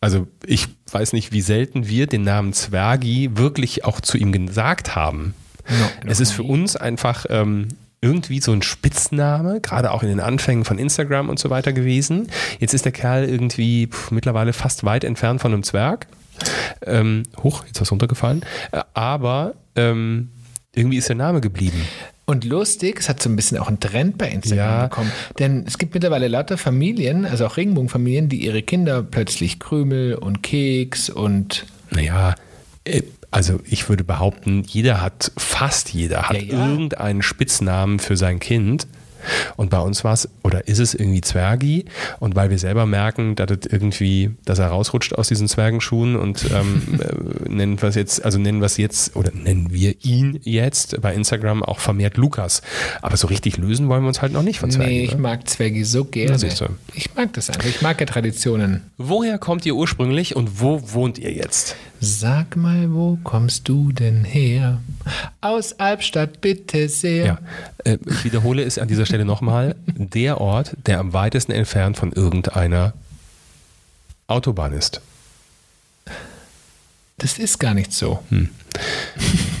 [0.00, 4.94] also ich weiß nicht, wie selten wir den Namen Zwergi wirklich auch zu ihm gesagt
[4.96, 5.34] haben.
[5.68, 7.68] No, es ist für uns einfach ähm,
[8.00, 12.28] irgendwie so ein Spitzname, gerade auch in den Anfängen von Instagram und so weiter gewesen.
[12.58, 16.06] Jetzt ist der Kerl irgendwie pff, mittlerweile fast weit entfernt von einem Zwerg.
[16.86, 18.42] Ähm, hoch, jetzt ist was runtergefallen.
[18.70, 20.30] Äh, aber ähm,
[20.74, 21.82] irgendwie ist der Name geblieben.
[22.28, 24.82] Und lustig, es hat so ein bisschen auch einen Trend bei Instagram ja.
[24.88, 25.10] bekommen.
[25.38, 30.42] Denn es gibt mittlerweile lauter Familien, also auch Regenbogenfamilien, die ihre Kinder plötzlich Krümel und
[30.42, 31.64] Keks und.
[31.90, 32.34] Naja,
[32.84, 36.68] äh, also ich würde behaupten, jeder hat, fast jeder hat ja, ja.
[36.68, 38.86] irgendeinen Spitznamen für sein Kind.
[39.56, 41.84] Und bei uns war es oder ist es irgendwie Zwergi.
[42.20, 46.46] Und weil wir selber merken, dass das irgendwie, dass er rausrutscht aus diesen Zwergenschuhen und
[46.52, 50.40] ähm, äh, nennen wir es jetzt, also nennen wir es jetzt oder nennen wir ihn
[50.42, 52.62] jetzt bei Instagram auch vermehrt Lukas.
[53.02, 54.92] Aber so richtig lösen wollen wir uns halt noch nicht von Zwergen.
[54.92, 55.20] Nee, ich ne?
[55.20, 56.38] mag Zwergi so gerne.
[56.94, 57.64] Ich mag das einfach.
[57.66, 58.82] Ich mag ja Traditionen.
[58.96, 61.76] Woher kommt ihr ursprünglich und wo wohnt ihr jetzt?
[62.00, 64.80] Sag mal, wo kommst du denn her?
[65.40, 67.26] Aus Albstadt, bitte sehr.
[67.26, 67.38] Ja,
[67.84, 69.76] äh, ich wiederhole es an dieser Stelle nochmal.
[69.86, 72.92] Der Ort, der am weitesten entfernt von irgendeiner
[74.26, 75.00] Autobahn ist.
[77.18, 78.22] Das ist gar nicht so.
[78.30, 78.50] Hm.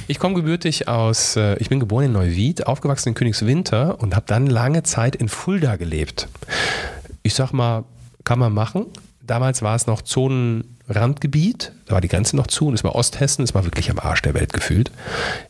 [0.06, 4.26] Ich komme gebürtig aus, äh, ich bin geboren in Neuwied, aufgewachsen in Königswinter und habe
[4.26, 6.28] dann lange Zeit in Fulda gelebt.
[7.22, 7.84] Ich sag mal,
[8.24, 8.86] kann man machen.
[9.26, 12.94] Damals war es noch Zonen Randgebiet, da war die Grenze noch zu und es war
[12.94, 14.90] Osthessen, es war wirklich am Arsch der Welt gefühlt.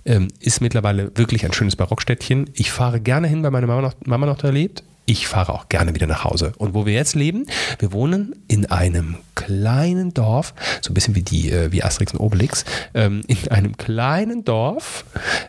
[0.04, 2.50] Ähm, ist mittlerweile wirklich ein schönes Barockstädtchen.
[2.54, 4.82] Ich fahre gerne hin, weil meine Mama noch, Mama noch da lebt.
[5.06, 6.52] Ich fahre auch gerne wieder nach Hause.
[6.58, 7.46] Und wo wir jetzt leben,
[7.78, 12.20] wir wohnen in einem kleinen Dorf, so ein bisschen wie die, äh, wie Asterix und
[12.20, 15.06] Obelix, ähm, in einem kleinen Dorf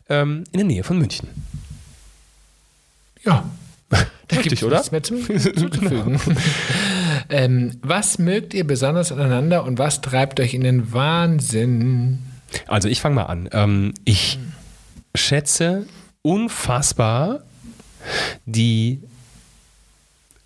[0.08, 1.28] ähm, in der Nähe von München.
[3.26, 3.44] Ja,
[4.30, 6.20] da gibt es nichts mehr zum, zuzufügen.
[6.24, 6.40] genau.
[7.30, 12.20] ähm, was mögt ihr besonders aneinander und was treibt euch in den Wahnsinn?
[12.68, 13.50] Also ich fange mal an.
[13.52, 14.40] Ähm, ich
[15.16, 15.86] schätze
[16.22, 17.44] unfassbar
[18.46, 19.02] die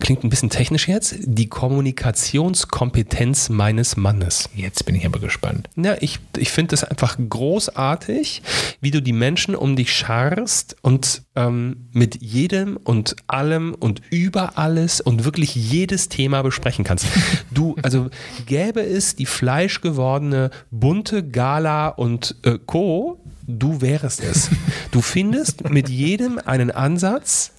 [0.04, 4.50] klingt ein bisschen technisch jetzt, die Kommunikationskompetenz meines Mannes.
[4.54, 5.70] Jetzt bin ich aber gespannt.
[5.76, 8.42] Ja, ich, ich finde es einfach großartig,
[8.82, 14.58] wie du die Menschen um dich scharrst und ähm, mit jedem und allem und über
[14.58, 17.06] alles und wirklich jedes Thema besprechen kannst.
[17.50, 18.10] Du, also
[18.44, 24.50] gäbe es die fleischgewordene bunte Gala und äh, Co., du wärst es.
[24.90, 27.53] Du findest mit jedem einen Ansatz,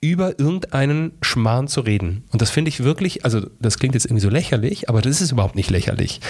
[0.00, 2.24] über irgendeinen Schmarrn zu reden.
[2.30, 5.32] Und das finde ich wirklich, also das klingt jetzt irgendwie so lächerlich, aber das ist
[5.32, 6.20] überhaupt nicht lächerlich.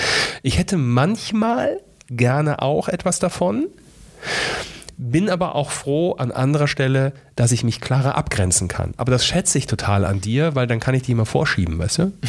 [0.43, 3.67] Ich hätte manchmal gerne auch etwas davon,
[4.97, 8.95] bin aber auch froh an anderer Stelle, dass ich mich klarer abgrenzen kann.
[8.97, 11.99] Aber das schätze ich total an dir, weil dann kann ich die immer vorschieben, weißt
[11.99, 12.13] du?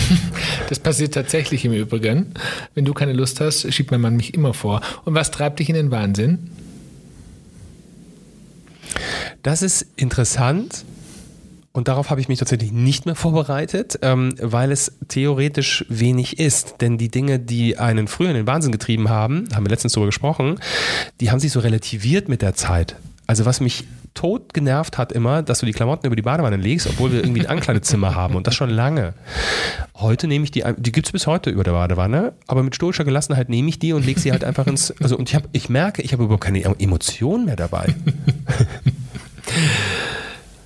[0.67, 2.35] Das passiert tatsächlich im Übrigen.
[2.75, 4.81] Wenn du keine Lust hast, schiebt mein Mann mich immer vor.
[5.03, 6.51] Und was treibt dich in den Wahnsinn?
[9.41, 10.85] Das ist interessant
[11.79, 16.75] und darauf habe ich mich tatsächlich nicht mehr vorbereitet, ähm, weil es theoretisch wenig ist.
[16.81, 20.09] Denn die Dinge, die einen früher in den Wahnsinn getrieben haben, haben wir letztens darüber
[20.09, 20.59] gesprochen,
[21.21, 22.97] die haben sich so relativiert mit der Zeit.
[23.27, 26.85] Also was mich tot genervt hat immer, dass du die Klamotten über die Badewanne legst,
[26.85, 29.13] obwohl wir irgendwie ein Ankleidezimmer haben und das schon lange.
[29.95, 33.05] Heute nehme ich die, die gibt es bis heute über der Badewanne, aber mit stoischer
[33.05, 35.69] Gelassenheit nehme ich die und lege sie halt einfach ins, also und ich, hab, ich
[35.69, 37.95] merke, ich habe überhaupt keine Emotionen mehr dabei.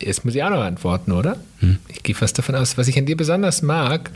[0.05, 1.37] Jetzt muss ich auch noch antworten, oder?
[1.59, 1.77] Hm.
[1.89, 4.11] Ich gehe fast davon aus, was ich an dir besonders mag.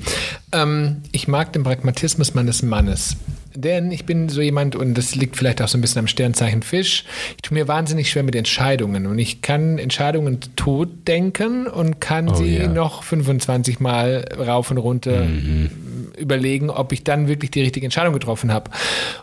[0.52, 3.16] Ähm, ich mag den Pragmatismus meines Mannes.
[3.56, 6.62] Denn ich bin so jemand, und das liegt vielleicht auch so ein bisschen am Sternzeichen
[6.62, 7.06] Fisch,
[7.38, 9.08] ich tue mir wahnsinnig schwer mit Entscheidungen.
[9.08, 12.68] Und ich kann Entscheidungen tot denken und kann Oh sie ja.
[12.68, 15.72] noch 25 Mal rauf und runter Mhm.
[16.18, 18.72] Überlegen, ob ich dann wirklich die richtige Entscheidung getroffen habe.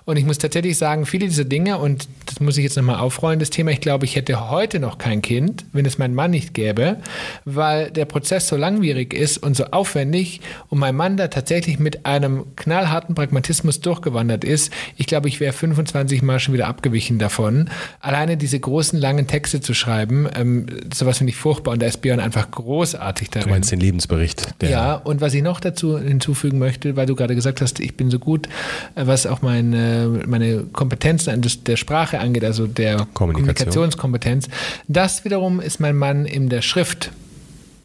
[0.04, 3.38] Und ich muss tatsächlich sagen, viele dieser Dinge, und das muss ich jetzt nochmal aufrollen,
[3.38, 6.54] das Thema, ich glaube, ich hätte heute noch kein Kind, wenn es meinen Mann nicht
[6.54, 6.98] gäbe,
[7.44, 12.06] weil der Prozess so langwierig ist und so aufwendig und mein Mann da tatsächlich mit
[12.06, 14.72] einem knallharten Pragmatismus durchgewandert ist.
[14.96, 17.70] Ich glaube, ich wäre 25 Mal schon wieder abgewichen davon.
[18.00, 21.98] Alleine diese großen, langen Texte zu schreiben, ähm, sowas finde ich furchtbar und da ist
[21.98, 23.48] Björn einfach großartig darin.
[23.48, 24.54] Du meinst den Lebensbericht.
[24.62, 28.10] Ja, und was ich noch dazu hinzufügen möchte, weil du gerade gesagt hast, ich bin
[28.10, 28.48] so gut,
[28.94, 33.34] äh, was auch meine, meine Kompetenzen der Sprache angeht, also der Kommunikation.
[33.34, 34.48] Kommunikationskompetenz,
[34.88, 37.12] das wiederum ist mein Mann in der Schrift.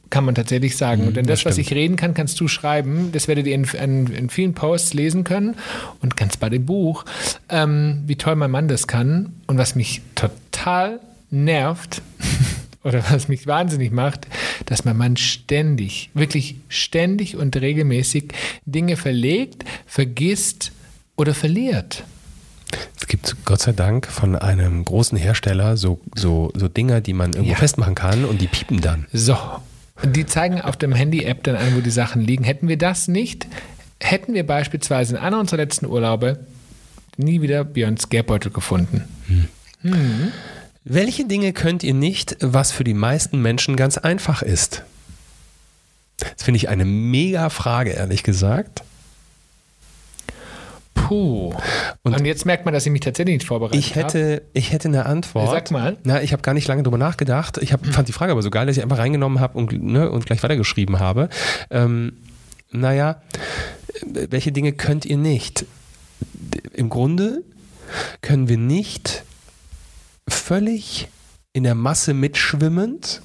[0.09, 1.05] Kann man tatsächlich sagen.
[1.05, 3.11] und denn das, Mhm, das was ich reden kann, kannst du schreiben.
[3.11, 5.55] Das werdet ihr in, in, in vielen Posts lesen können
[6.01, 7.05] und ganz bei dem Buch,
[7.47, 9.33] ähm, wie toll mein Mann das kann.
[9.45, 12.01] Und was mich total nervt,
[12.83, 14.27] oder was mich wahnsinnig macht,
[14.65, 18.25] dass mein Mann ständig, wirklich ständig und regelmäßig
[18.65, 20.71] Dinge verlegt, vergisst
[21.15, 22.03] oder verliert.
[23.01, 27.31] Es gibt Gott sei Dank von einem großen Hersteller so, so, so Dinger, die man
[27.33, 27.57] irgendwo Ja.
[27.57, 29.07] festmachen kann und die piepen dann.
[29.11, 29.35] So,
[30.03, 32.43] und die zeigen auf dem Handy-App dann an, wo die Sachen liegen.
[32.43, 33.47] Hätten wir das nicht,
[33.99, 36.39] hätten wir beispielsweise in einer unserer letzten Urlaube
[37.17, 39.03] nie wieder Björns Geldbeutel gefunden.
[40.91, 44.83] Welche Dinge könnt ihr nicht, was für die meisten Menschen ganz einfach ist?
[46.17, 48.81] Das finde ich eine mega Frage, ehrlich gesagt.
[50.95, 51.53] Puh.
[52.03, 54.03] Und, Und- jetzt merkt man, dass ich mich tatsächlich nicht vorbereitet Ich habe.
[54.05, 55.51] hätte, ich hätte eine Antwort.
[55.51, 55.97] Sag mal.
[56.03, 57.59] Na, ich habe gar nicht lange drüber nachgedacht.
[57.59, 60.09] Ich hab, fand die Frage aber so geil, dass ich einfach reingenommen habe und, ne,
[60.11, 61.29] und gleich weitergeschrieben habe.
[61.69, 62.13] Ähm,
[62.71, 63.21] naja,
[64.05, 65.65] welche Dinge könnt ihr nicht?
[66.73, 67.43] Im Grunde
[68.21, 69.23] können wir nicht
[70.29, 71.07] völlig
[71.53, 73.21] in der Masse mitschwimmend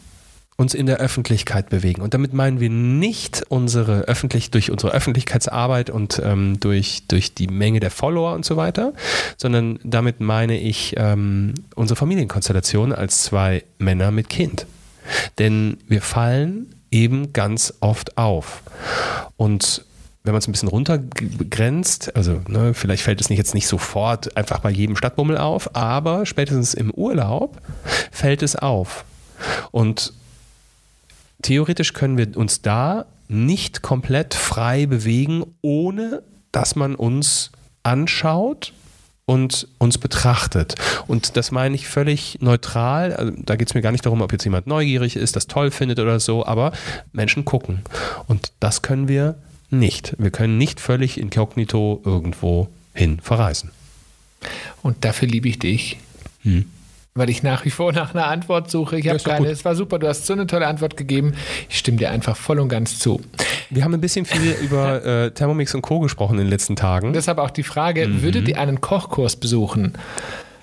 [0.57, 2.01] uns in der Öffentlichkeit bewegen.
[2.01, 7.49] Und damit meinen wir nicht unsere öffentlich, durch unsere Öffentlichkeitsarbeit und ähm, durch, durch die
[7.49, 8.93] Menge der Follower und so weiter,
[9.37, 14.67] sondern damit meine ich ähm, unsere Familienkonstellation als zwei Männer mit Kind.
[15.39, 18.63] Denn wir fallen eben ganz oft auf.
[19.37, 19.85] Und
[20.25, 24.37] wenn man es ein bisschen runtergrenzt, also ne, vielleicht fällt es nicht jetzt nicht sofort
[24.39, 27.61] einfach bei jedem Stadtbummel auf, aber spätestens im Urlaub
[28.11, 29.05] fällt es auf.
[29.71, 30.15] Und
[31.43, 37.51] theoretisch können wir uns da nicht komplett frei bewegen, ohne dass man uns
[37.83, 38.73] anschaut
[39.27, 40.75] und uns betrachtet.
[41.07, 43.15] Und das meine ich völlig neutral.
[43.15, 45.71] Also, da geht es mir gar nicht darum, ob jetzt jemand neugierig ist, das toll
[45.71, 46.73] findet oder so, aber
[47.13, 47.83] Menschen gucken.
[48.27, 49.37] Und das können wir
[49.71, 50.15] nicht.
[50.19, 53.71] Wir können nicht völlig inkognito irgendwo hin verreisen.
[54.83, 55.99] Und dafür liebe ich dich.
[57.15, 58.99] Weil ich nach wie vor nach einer Antwort suche.
[58.99, 59.39] Ich habe keine.
[59.47, 59.49] gut.
[59.49, 61.35] Es war super, du hast so eine tolle Antwort gegeben.
[61.71, 63.21] Ich stimme dir einfach voll und ganz zu.
[63.71, 66.01] Wir haben ein bisschen viel über äh, Thermomix und Co.
[66.01, 67.13] gesprochen in den letzten Tagen.
[67.13, 68.23] Deshalb auch die Frage: Mhm.
[68.23, 69.95] Würdet ihr einen Kochkurs besuchen?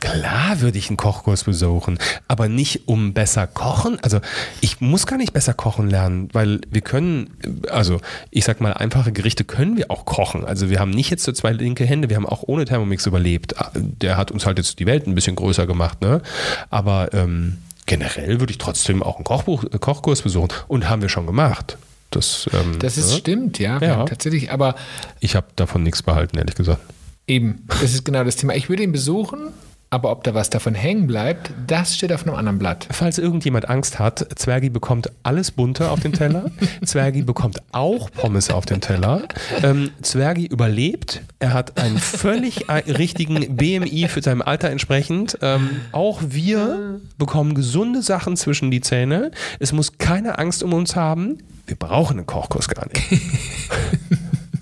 [0.02, 3.98] Klar würde ich einen Kochkurs besuchen, aber nicht um besser kochen.
[4.02, 4.20] Also
[4.60, 7.30] ich muss gar nicht besser kochen lernen, weil wir können,
[7.70, 10.44] also ich sag mal, einfache Gerichte können wir auch kochen.
[10.44, 13.56] Also wir haben nicht jetzt so zwei linke Hände, wir haben auch ohne Thermomix überlebt.
[13.76, 16.22] Der hat uns halt jetzt die Welt ein bisschen größer gemacht, ne?
[16.70, 21.10] Aber ähm, generell würde ich trotzdem auch einen Kochbuch, äh, Kochkurs besuchen und haben wir
[21.10, 21.78] schon gemacht.
[22.10, 23.18] Das, ähm, Das ist ne?
[23.20, 24.06] stimmt, ja, Ja.
[24.06, 24.52] tatsächlich.
[24.52, 24.76] Aber
[25.20, 26.82] Ich habe davon nichts behalten, ehrlich gesagt.
[27.28, 28.56] eben, das ist genau das Thema.
[28.56, 29.50] Ich würde ihn besuchen,
[29.94, 32.88] aber ob da was davon hängen bleibt, das steht auf einem anderen Blatt.
[32.92, 36.50] Falls irgendjemand Angst hat, Zwergi bekommt alles bunte auf den Teller.
[36.86, 39.24] Zwergi bekommt auch Pommes auf den Teller.
[39.64, 41.22] Ähm, Zwergi überlebt.
[41.40, 45.38] Er hat einen völlig ein- richtigen BMI für seinem Alter entsprechend.
[45.42, 49.32] Ähm, auch wir bekommen gesunde Sachen zwischen die Zähne.
[49.60, 51.40] Es muss keine Angst um uns haben.
[51.68, 53.22] Wir brauchen einen Kochkurs gar nicht.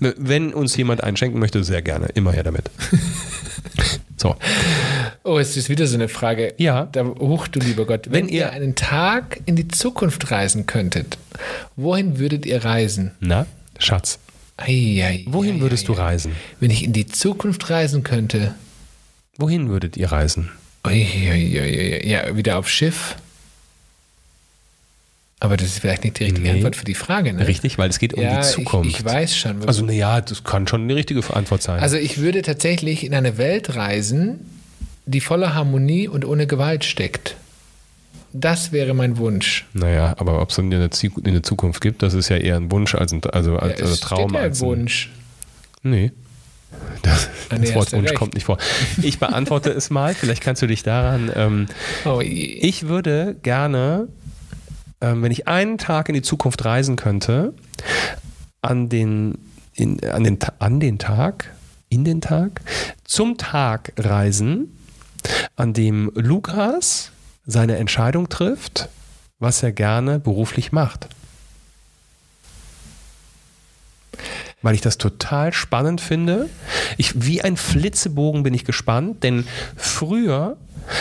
[0.00, 2.06] Wenn uns jemand einschenken möchte, sehr gerne.
[2.14, 2.64] Immer her damit.
[4.16, 4.36] So.
[5.22, 6.54] Oh, es ist wieder so eine Frage.
[6.56, 6.88] Ja.
[6.92, 8.06] Da, hoch, du lieber Gott.
[8.06, 11.18] Wenn, Wenn ihr ihr- einen Tag in die Zukunft reisen könntet,
[11.76, 13.12] wohin würdet ihr reisen?
[13.20, 13.46] Na,
[13.78, 14.18] Schatz.
[14.56, 15.98] Ei, ei, Wohin ei, würdest du ei.
[15.98, 16.32] reisen?
[16.58, 18.54] Wenn ich in die Zukunft reisen könnte,
[19.36, 20.50] Wohin würdet ihr reisen?
[20.86, 22.00] Ui.
[22.06, 23.16] Ja, wieder auf Schiff.
[25.42, 26.56] Aber das ist vielleicht nicht die richtige Nee.
[26.56, 27.46] Antwort für die Frage, ne?
[27.46, 28.90] Richtig, weil es geht um Ja, die Zukunft.
[28.90, 29.66] Ich, ich weiß schon.
[29.66, 31.80] Also, naja, das kann schon eine richtige Antwort sein.
[31.80, 34.40] Also ich würde tatsächlich in eine Welt reisen,
[35.10, 37.36] die voller Harmonie und ohne Gewalt steckt.
[38.32, 39.66] Das wäre mein Wunsch.
[39.72, 42.94] naja, aber ob es in in der Zukunft gibt, das ist ja eher ein Wunsch
[42.94, 44.34] als ein, also als, Ja, also Traum.
[44.34, 45.10] ja als ein Wunsch.
[45.82, 46.12] Nee.
[47.02, 48.14] Das, Ah, nee, das Wort Wunsch recht.
[48.14, 48.58] kommt nicht vor.
[49.02, 51.32] Ich beantworte es mal, vielleicht kannst du dich daran.
[51.34, 51.66] Ähm,
[52.04, 54.06] Oh, ich würde gerne,
[55.00, 57.52] ähm, wenn ich einen Tag in die Zukunft reisen könnte,
[58.62, 59.38] an den,
[59.74, 61.50] in, an, den, an den Tag,
[61.88, 62.60] in den Tag,
[63.02, 64.76] zum Tag reisen,
[65.56, 67.12] an dem Lukas
[67.46, 68.88] seine Entscheidung trifft,
[69.38, 71.08] was er gerne beruflich macht.
[74.62, 76.50] Weil ich das total spannend finde.
[76.98, 80.58] Ich, wie ein Flitzebogen bin ich gespannt, denn früher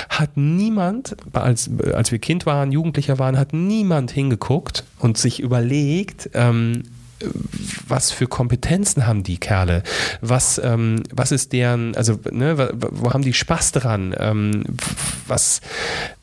[0.09, 6.29] hat niemand, als, als wir Kind waren, Jugendlicher waren, hat niemand hingeguckt und sich überlegt,
[6.33, 6.83] ähm,
[7.87, 9.83] was für Kompetenzen haben die Kerle?
[10.21, 14.15] Was, ähm, was ist deren, also ne, wo, haben die Spaß dran?
[14.17, 14.63] Ähm,
[15.27, 15.61] was,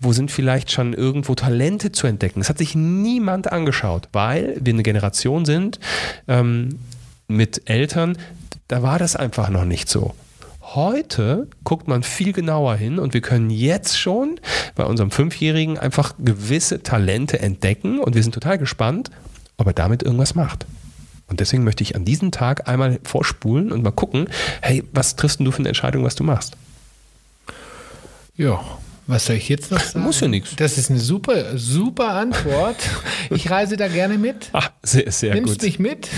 [0.00, 2.40] wo sind vielleicht schon irgendwo Talente zu entdecken?
[2.40, 5.78] Das hat sich niemand angeschaut, weil wir eine Generation sind
[6.28, 6.78] ähm,
[7.28, 8.16] mit Eltern,
[8.68, 10.14] da war das einfach noch nicht so.
[10.74, 14.40] Heute guckt man viel genauer hin und wir können jetzt schon
[14.74, 19.10] bei unserem Fünfjährigen einfach gewisse Talente entdecken und wir sind total gespannt,
[19.58, 20.66] ob er damit irgendwas macht.
[21.28, 24.28] Und deswegen möchte ich an diesem Tag einmal vorspulen und mal gucken,
[24.62, 26.56] hey, was triffst denn du für eine Entscheidung, was du machst?
[28.36, 28.60] Ja,
[29.08, 30.04] was soll ich jetzt noch sagen?
[30.04, 30.54] Muss ja nichts.
[30.56, 32.76] Das ist eine super, super Antwort.
[33.30, 34.50] Ich reise da gerne mit.
[34.52, 35.62] Ah, sehr, sehr Nimmst gut.
[35.62, 36.08] mich mit?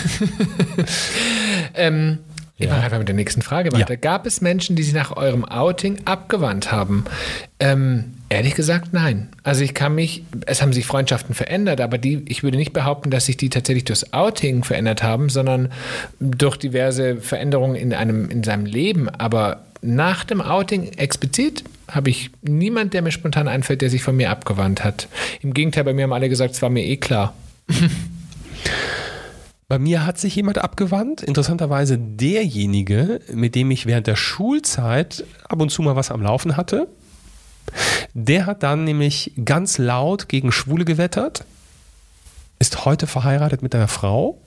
[1.75, 2.18] ähm,
[2.57, 2.73] ich Ja.
[2.75, 3.94] mache einfach mit der nächsten Frage weiter.
[3.94, 3.97] Ja.
[4.01, 7.05] Gab es Menschen, die sich nach eurem Outing abgewandt haben?
[7.61, 9.29] Ähm, ehrlich gesagt, nein.
[9.43, 13.11] Also ich kann mich, es haben sich Freundschaften verändert, aber die, ich würde nicht behaupten,
[13.11, 15.73] dass sich die tatsächlich durchs Outing verändert haben, sondern
[16.21, 19.09] durch diverse Veränderungen in einem, in seinem Leben.
[19.09, 24.17] Aber nach dem Outing explizit habe ich niemand, der mir spontan einfällt, der sich von
[24.17, 25.09] mir abgewandt hat.
[25.41, 27.35] Im Gegenteil, bei mir haben alle gesagt, es war mir eh klar.
[29.71, 31.23] Bei mir hat sich jemand abgewandt.
[31.23, 36.57] Interessanterweise derjenige, mit dem ich während der Schulzeit ab und zu mal was am Laufen
[36.57, 36.88] hatte.
[38.14, 41.44] Der hat dann nämlich ganz laut gegen Schwule gewettert,
[42.59, 44.40] ist heute verheiratet mit einer Frau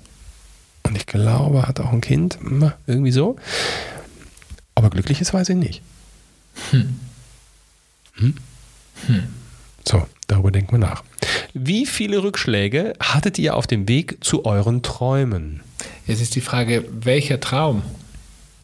[0.83, 3.35] und ich glaube, hat auch ein Kind, hm, irgendwie so.
[4.75, 5.81] Aber glücklich ist, weiß ich nicht.
[6.71, 8.35] Hm?
[9.87, 11.03] So, darüber denken wir nach.
[11.53, 15.61] Wie viele Rückschläge hattet ihr auf dem Weg zu euren Träumen?
[16.07, 17.81] Jetzt ist die Frage, welcher Traum?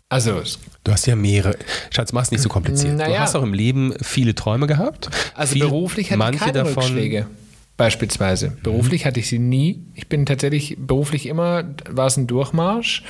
[0.09, 1.58] Also, es- Du hast ja mehrere.
[1.89, 2.93] Schatz, mach's nicht so kompliziert.
[2.93, 3.19] Du Naja.
[3.19, 5.10] hast auch im Leben viele Träume gehabt.
[5.36, 7.28] also Viel- beruflich hatte ich keine davon, Rückschläge.
[7.76, 8.54] Beispielsweise.
[8.63, 9.82] Beruflich hatte ich sie nie.
[9.95, 13.04] Ich bin tatsächlich beruflich immer, war es ein Durchmarsch.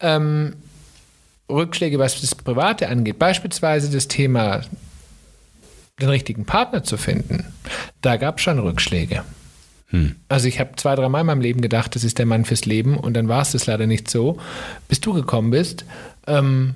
[0.00, 0.52] Ähm,
[1.48, 4.60] Rückschläge, was das Private angeht, beispielsweise das Thema,
[6.02, 7.46] den richtigen Partner zu finden,
[8.02, 9.24] da gab es schon Rückschläge.
[9.88, 10.14] Hm.
[10.28, 12.66] Also ich habe zwei, drei Mal in meinem Leben gedacht, das ist der Mann fürs
[12.66, 14.36] Leben und dann war es das leider nicht so,
[14.88, 15.86] bis du gekommen bist.
[16.26, 16.74] Ähm,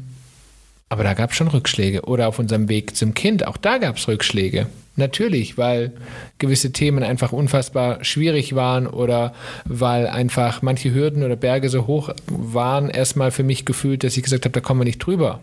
[0.88, 2.02] aber da gab es schon Rückschläge.
[2.02, 4.66] Oder auf unserem Weg zum Kind, auch da gab es Rückschläge.
[4.96, 5.92] Natürlich, weil
[6.38, 9.32] gewisse Themen einfach unfassbar schwierig waren oder
[9.64, 14.24] weil einfach manche Hürden oder Berge so hoch waren, erstmal für mich gefühlt, dass ich
[14.24, 15.38] gesagt habe, da kommen wir nicht drüber.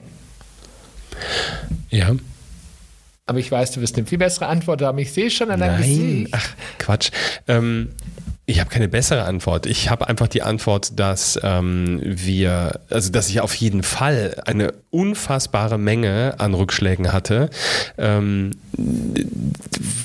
[1.89, 2.15] Ja.
[3.27, 4.97] Aber ich weiß, du wirst eine viel bessere Antwort haben.
[4.97, 6.33] Ich sehe schon an deinem Nein, Gesicht.
[6.33, 7.11] ach Quatsch.
[7.47, 7.89] Ähm,
[8.47, 9.65] ich habe keine bessere Antwort.
[9.65, 14.73] Ich habe einfach die Antwort, dass ähm, wir, also dass ich auf jeden Fall eine
[14.91, 17.49] unfassbare Menge an Rückschlägen hatte,
[17.97, 18.51] ähm,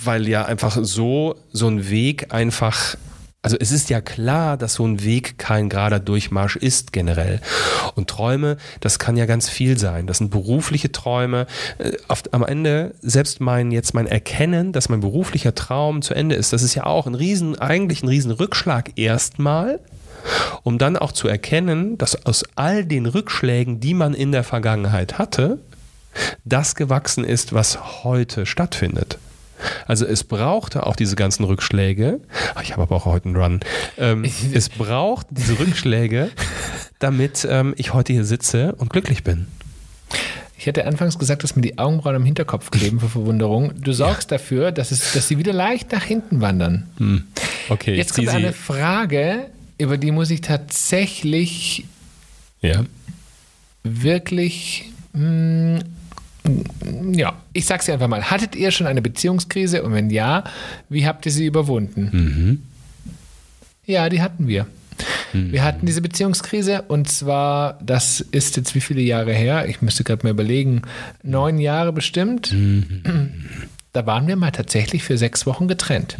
[0.05, 2.96] weil ja einfach so so ein Weg einfach
[3.42, 7.40] also es ist ja klar, dass so ein Weg kein gerader Durchmarsch ist generell.
[7.94, 10.07] Und Träume, das kann ja ganz viel sein.
[10.07, 11.46] Das sind berufliche Träume.
[11.79, 16.35] Äh, Auf, am Ende, selbst mein, jetzt mein Erkennen, dass mein beruflicher Traum zu Ende
[16.35, 19.81] ist, das ist ja auch ein riesen, eigentlich ein riesen Rückschlag erstmal,
[20.62, 25.18] um dann auch zu erkennen, dass aus all den Rückschlägen, die man in der Vergangenheit
[25.18, 25.59] hatte,
[26.44, 29.18] das gewachsen ist, was heute stattfindet.
[29.87, 32.20] Also es brauchte auch diese ganzen Rückschläge.
[32.55, 33.61] Ah, Ich habe aber auch heute einen Run.
[33.99, 36.31] Ähm, es braucht diese Rückschläge,
[36.99, 39.46] damit ähm, ich heute hier sitze und glücklich bin.
[40.59, 43.73] Ich hätte anfangs gesagt, dass mir die Augenbrauen am Hinterkopf kleben vor Verwunderung.
[43.81, 46.87] Du sorgst dafür, dass, es, dass sie wieder leicht nach hinten wandern.
[46.99, 47.25] Hm.
[47.70, 48.53] Okay, Jetzt kommt eine.
[48.53, 49.46] Frage,
[49.79, 51.87] über die muss ich tatsächlich
[52.61, 52.85] Ja.
[53.83, 54.90] wirklich.
[55.13, 55.81] Mh,
[57.13, 58.31] ja, ich sag's dir einfach mal.
[58.31, 60.45] Hattet ihr schon eine Beziehungskrise und wenn ja,
[60.88, 62.09] wie habt ihr sie überwunden?
[62.13, 62.63] Mhm.
[63.85, 64.67] Ja, die hatten wir.
[65.33, 69.67] Wir hatten diese Beziehungskrise und zwar, das ist jetzt wie viele Jahre her?
[69.69, 70.83] Ich müsste gerade mal überlegen,
[71.23, 72.55] neun Jahre bestimmt.
[73.93, 76.17] Da waren wir mal tatsächlich für sechs Wochen getrennt.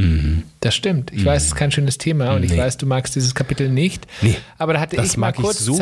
[0.61, 1.13] Das stimmt.
[1.13, 4.07] Ich weiß, es ist kein schönes Thema und ich weiß, du magst dieses Kapitel nicht.
[4.23, 5.77] Nee, aber da hatte ich mal mag ich so.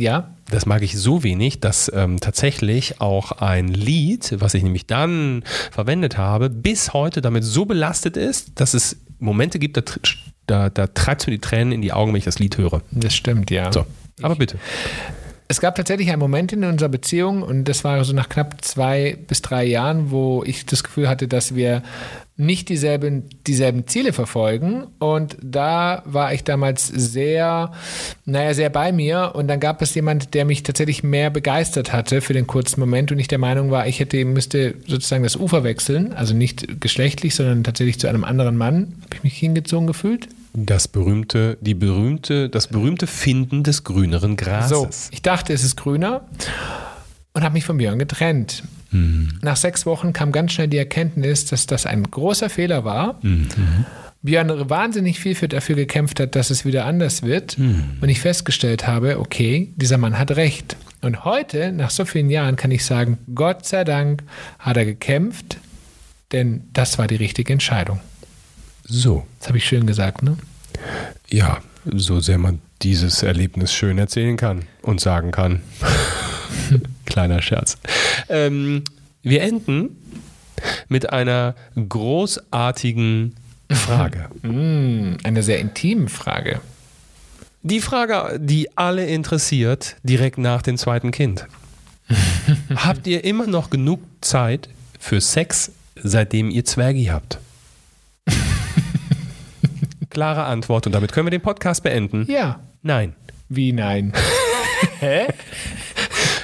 [0.00, 4.86] Ja, Das mag ich so wenig, dass ähm, tatsächlich auch ein Lied, was ich nämlich
[4.86, 9.82] dann verwendet habe, bis heute damit so belastet ist, dass es Momente gibt, da,
[10.46, 12.80] da, da treibt es mir die Tränen in die Augen, wenn ich das Lied höre.
[12.90, 13.70] das stimmt, ja.
[13.72, 13.84] So,
[14.22, 14.56] aber bitte.
[15.48, 19.18] Es gab tatsächlich einen Moment in unserer Beziehung und das war so nach knapp zwei
[19.26, 21.82] bis drei Jahren, wo ich das Gefühl hatte, dass wir
[22.40, 24.86] nicht dieselben, dieselben Ziele verfolgen.
[24.98, 27.72] Und da war ich damals sehr,
[28.24, 29.32] naja, sehr bei mir.
[29.34, 33.12] Und dann gab es jemand, der mich tatsächlich mehr begeistert hatte für den kurzen Moment
[33.12, 36.12] und ich der Meinung war, ich hätte, müsste sozusagen das Ufer wechseln.
[36.12, 38.94] Also nicht geschlechtlich, sondern tatsächlich zu einem anderen Mann.
[39.04, 40.28] Habe ich mich hingezogen gefühlt.
[40.52, 45.08] Das berühmte, die berühmte, das berühmte Finden des grüneren So, Grases.
[45.12, 46.22] ich dachte, es ist grüner
[47.32, 48.62] und habe mich von Björn getrennt.
[48.92, 53.20] Nach sechs Wochen kam ganz schnell die Erkenntnis, dass das ein großer Fehler war.
[54.22, 57.56] Björn wahnsinnig viel für dafür gekämpft hat, dass es wieder anders wird.
[57.58, 60.76] Und ich festgestellt habe, okay, dieser Mann hat recht.
[61.02, 64.22] Und heute, nach so vielen Jahren, kann ich sagen, Gott sei Dank
[64.58, 65.58] hat er gekämpft,
[66.32, 68.00] denn das war die richtige Entscheidung.
[68.84, 70.36] So, Das habe ich schön gesagt, ne?
[71.28, 71.58] ja,
[71.94, 75.60] so sehr man dieses Erlebnis schön erzählen kann und sagen kann.
[77.10, 77.76] Kleiner Scherz.
[78.28, 78.84] Ähm,
[79.22, 79.96] wir enden
[80.88, 83.34] mit einer großartigen
[83.70, 84.28] Frage.
[84.42, 86.60] Mm, eine sehr intime Frage.
[87.62, 91.46] Die Frage, die alle interessiert, direkt nach dem zweiten Kind.
[92.74, 97.38] habt ihr immer noch genug Zeit für Sex, seitdem ihr Zwergi habt?
[100.10, 102.24] Klare Antwort und damit können wir den Podcast beenden.
[102.28, 102.60] Ja.
[102.82, 103.14] Nein.
[103.48, 104.12] Wie nein?
[105.00, 105.26] Hä?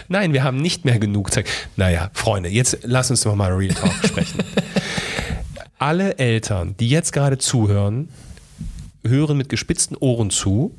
[0.08, 1.46] Nein, wir haben nicht mehr genug Zeit.
[1.76, 4.42] Naja, Freunde, jetzt lass uns noch mal Real Talk sprechen.
[5.78, 8.08] Alle Eltern, die jetzt gerade zuhören,
[9.04, 10.74] hören mit gespitzten Ohren zu,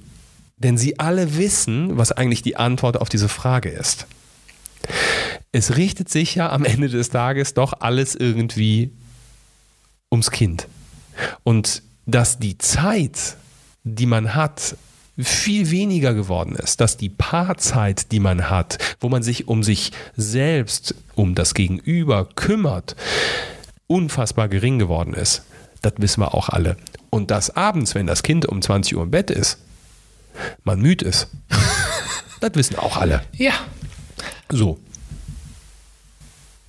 [0.58, 4.08] denn sie alle wissen, was eigentlich die Antwort auf diese Frage ist.
[5.52, 8.92] Es richtet sich ja am Ende des Tages doch alles irgendwie
[10.12, 10.68] ums Kind.
[11.44, 13.38] Und dass die Zeit,
[13.84, 14.76] die man hat,
[15.18, 19.92] viel weniger geworden ist, dass die Paarzeit, die man hat, wo man sich um sich
[20.16, 22.96] selbst, um das Gegenüber kümmert,
[23.88, 25.44] unfassbar gering geworden ist.
[25.82, 26.78] Das wissen wir auch alle.
[27.10, 29.60] Und dass abends, wenn das Kind um 20 Uhr im Bett ist,
[30.64, 31.28] man müde ist.
[32.42, 33.24] das wissen auch alle.
[33.34, 33.54] Ja.
[34.50, 34.80] So,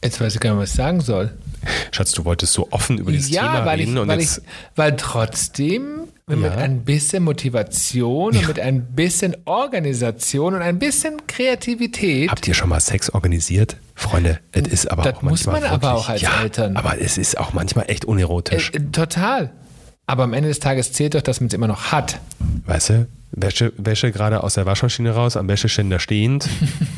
[0.03, 1.33] Jetzt weiß ich gar nicht, was ich sagen soll.
[1.91, 4.39] Schatz, du wolltest so offen über dieses ja, Thema weil, reden ich, und weil, jetzt
[4.39, 4.45] ich,
[4.77, 6.37] weil trotzdem Ja.
[6.37, 12.31] mit ein bisschen Motivation und mit ein bisschen Organisation und ein bisschen Kreativität.
[12.31, 13.77] Habt ihr schon mal Sex organisiert?
[13.95, 16.77] Freunde, es ist aber Das auch muss manchmal man aber wirklich, auch als ja, Eltern.
[16.77, 18.71] Aber es ist auch manchmal echt unerotisch.
[18.73, 19.51] Äh, äh, total.
[20.07, 22.19] Aber am Ende des Tages zählt doch, dass man es immer noch hat.
[22.67, 26.49] Weißt du, Wäsche, Wäsche gerade aus der Waschmaschine raus, am Wäscheständer stehend,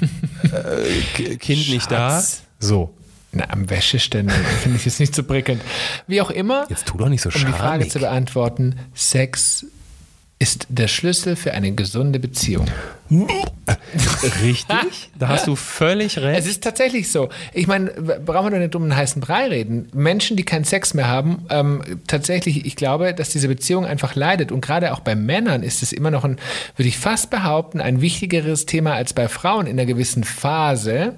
[0.44, 2.10] äh, Kind nicht da.
[2.10, 2.42] Schatz.
[2.58, 2.94] So,
[3.32, 5.62] Na, am Wäscheständer finde ich jetzt nicht so prickelnd.
[6.06, 9.66] Wie auch immer, jetzt tu doch nicht so um die Frage zu beantworten, Sex
[10.42, 12.66] ist der Schlüssel für eine gesunde Beziehung.
[14.42, 16.46] Richtig, da hast du völlig Es recht.
[16.48, 17.28] ist tatsächlich so.
[17.52, 19.90] Ich meine, brauchen wir doch nicht um einen heißen Brei reden.
[19.92, 24.50] Menschen, die keinen Sex mehr haben, ähm, tatsächlich, ich glaube, dass diese Beziehung einfach leidet.
[24.50, 26.38] Und gerade auch bei Männern ist es immer noch ein,
[26.76, 31.16] würde ich fast behaupten, ein wichtigeres Thema als bei Frauen in einer gewissen Phase,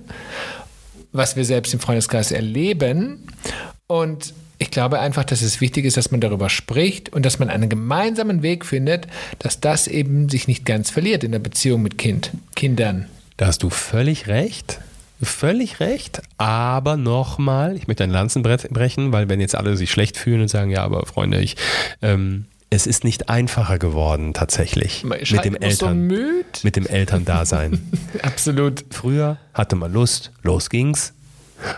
[1.12, 3.26] was wir selbst im Freundeskreis erleben.
[3.86, 7.50] Und ich glaube einfach, dass es wichtig ist, dass man darüber spricht und dass man
[7.50, 9.08] einen gemeinsamen Weg findet,
[9.38, 13.08] dass das eben sich nicht ganz verliert in der Beziehung mit Kind, Kindern.
[13.36, 14.80] Da hast du völlig recht.
[15.24, 20.16] Völlig recht, aber nochmal, ich möchte ein Lanzenbrett brechen, weil wenn jetzt alle sich schlecht
[20.16, 21.54] fühlen und sagen, ja, aber Freunde, ich,
[22.02, 26.64] ähm, es ist nicht einfacher geworden tatsächlich mit dem so Eltern, müd.
[26.64, 27.93] mit dem Elterndasein.
[28.23, 28.87] Absolut.
[28.91, 31.12] Früher hatte man Lust, los ging's.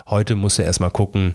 [0.06, 1.34] Heute musst du erstmal gucken,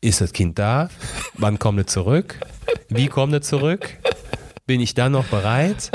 [0.00, 0.90] ist das Kind da?
[1.34, 2.40] Wann kommt es zurück?
[2.88, 3.96] Wie kommt es zurück?
[4.66, 5.92] Bin ich dann noch bereit?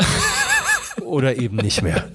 [1.02, 2.10] Oder eben nicht mehr?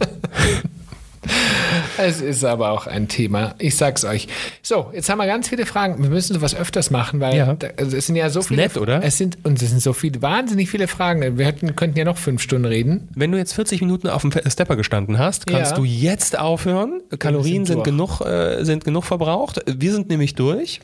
[1.98, 3.54] Es ist aber auch ein Thema.
[3.58, 4.28] Ich sag's euch.
[4.68, 6.02] So, jetzt haben wir ganz viele Fragen.
[6.02, 7.54] Wir müssen sowas öfters machen, weil Ja.
[7.54, 8.62] da, also es sind ja so viele.
[8.62, 9.00] nett, oder?
[9.00, 11.38] Es sind und es sind so viele, wahnsinnig viele Fragen.
[11.38, 13.08] Wir hätten, könnten ja noch fünf Stunden reden.
[13.14, 15.76] Wenn du jetzt 40 Minuten auf dem Stepper gestanden hast, kannst Ja.
[15.76, 17.00] du jetzt aufhören.
[17.20, 19.60] Kalorien sind sind, genug, äh, sind genug verbraucht.
[19.68, 20.80] Wir sind nämlich durch.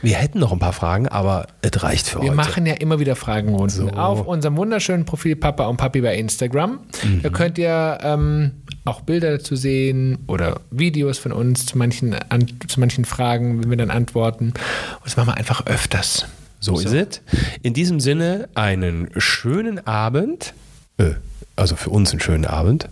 [0.00, 2.36] Wir hätten noch ein paar Fragen, aber es reicht für Wir heute.
[2.36, 3.88] machen ja immer wieder Fragenrunden So.
[3.88, 6.78] auf unserem wunderschönen Profil Papa und Papi bei Instagram.
[7.02, 7.22] Mhm.
[7.24, 8.52] Da könnt ihr ähm,
[8.84, 13.70] auch Bilder dazu sehen oder Videos von uns zu manchen, an, zu manchen Fragen, wenn
[13.70, 14.48] wir dann antworten.
[14.48, 16.26] Und das machen wir einfach öfters.
[16.60, 17.20] So, ist es.
[17.62, 20.54] In diesem Sinne einen schönen Abend.
[20.98, 21.12] Äh,
[21.56, 22.88] also für uns einen schönen Abend.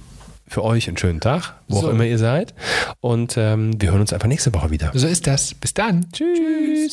[0.47, 1.87] für euch einen schönen Tag, wo So.
[1.87, 2.53] auch immer ihr seid.
[3.01, 4.91] Und ähm, wir hören uns einfach nächste Woche wieder.
[4.95, 5.55] So ist das.
[5.55, 6.07] Bis dann.
[6.13, 6.93] Tschüss.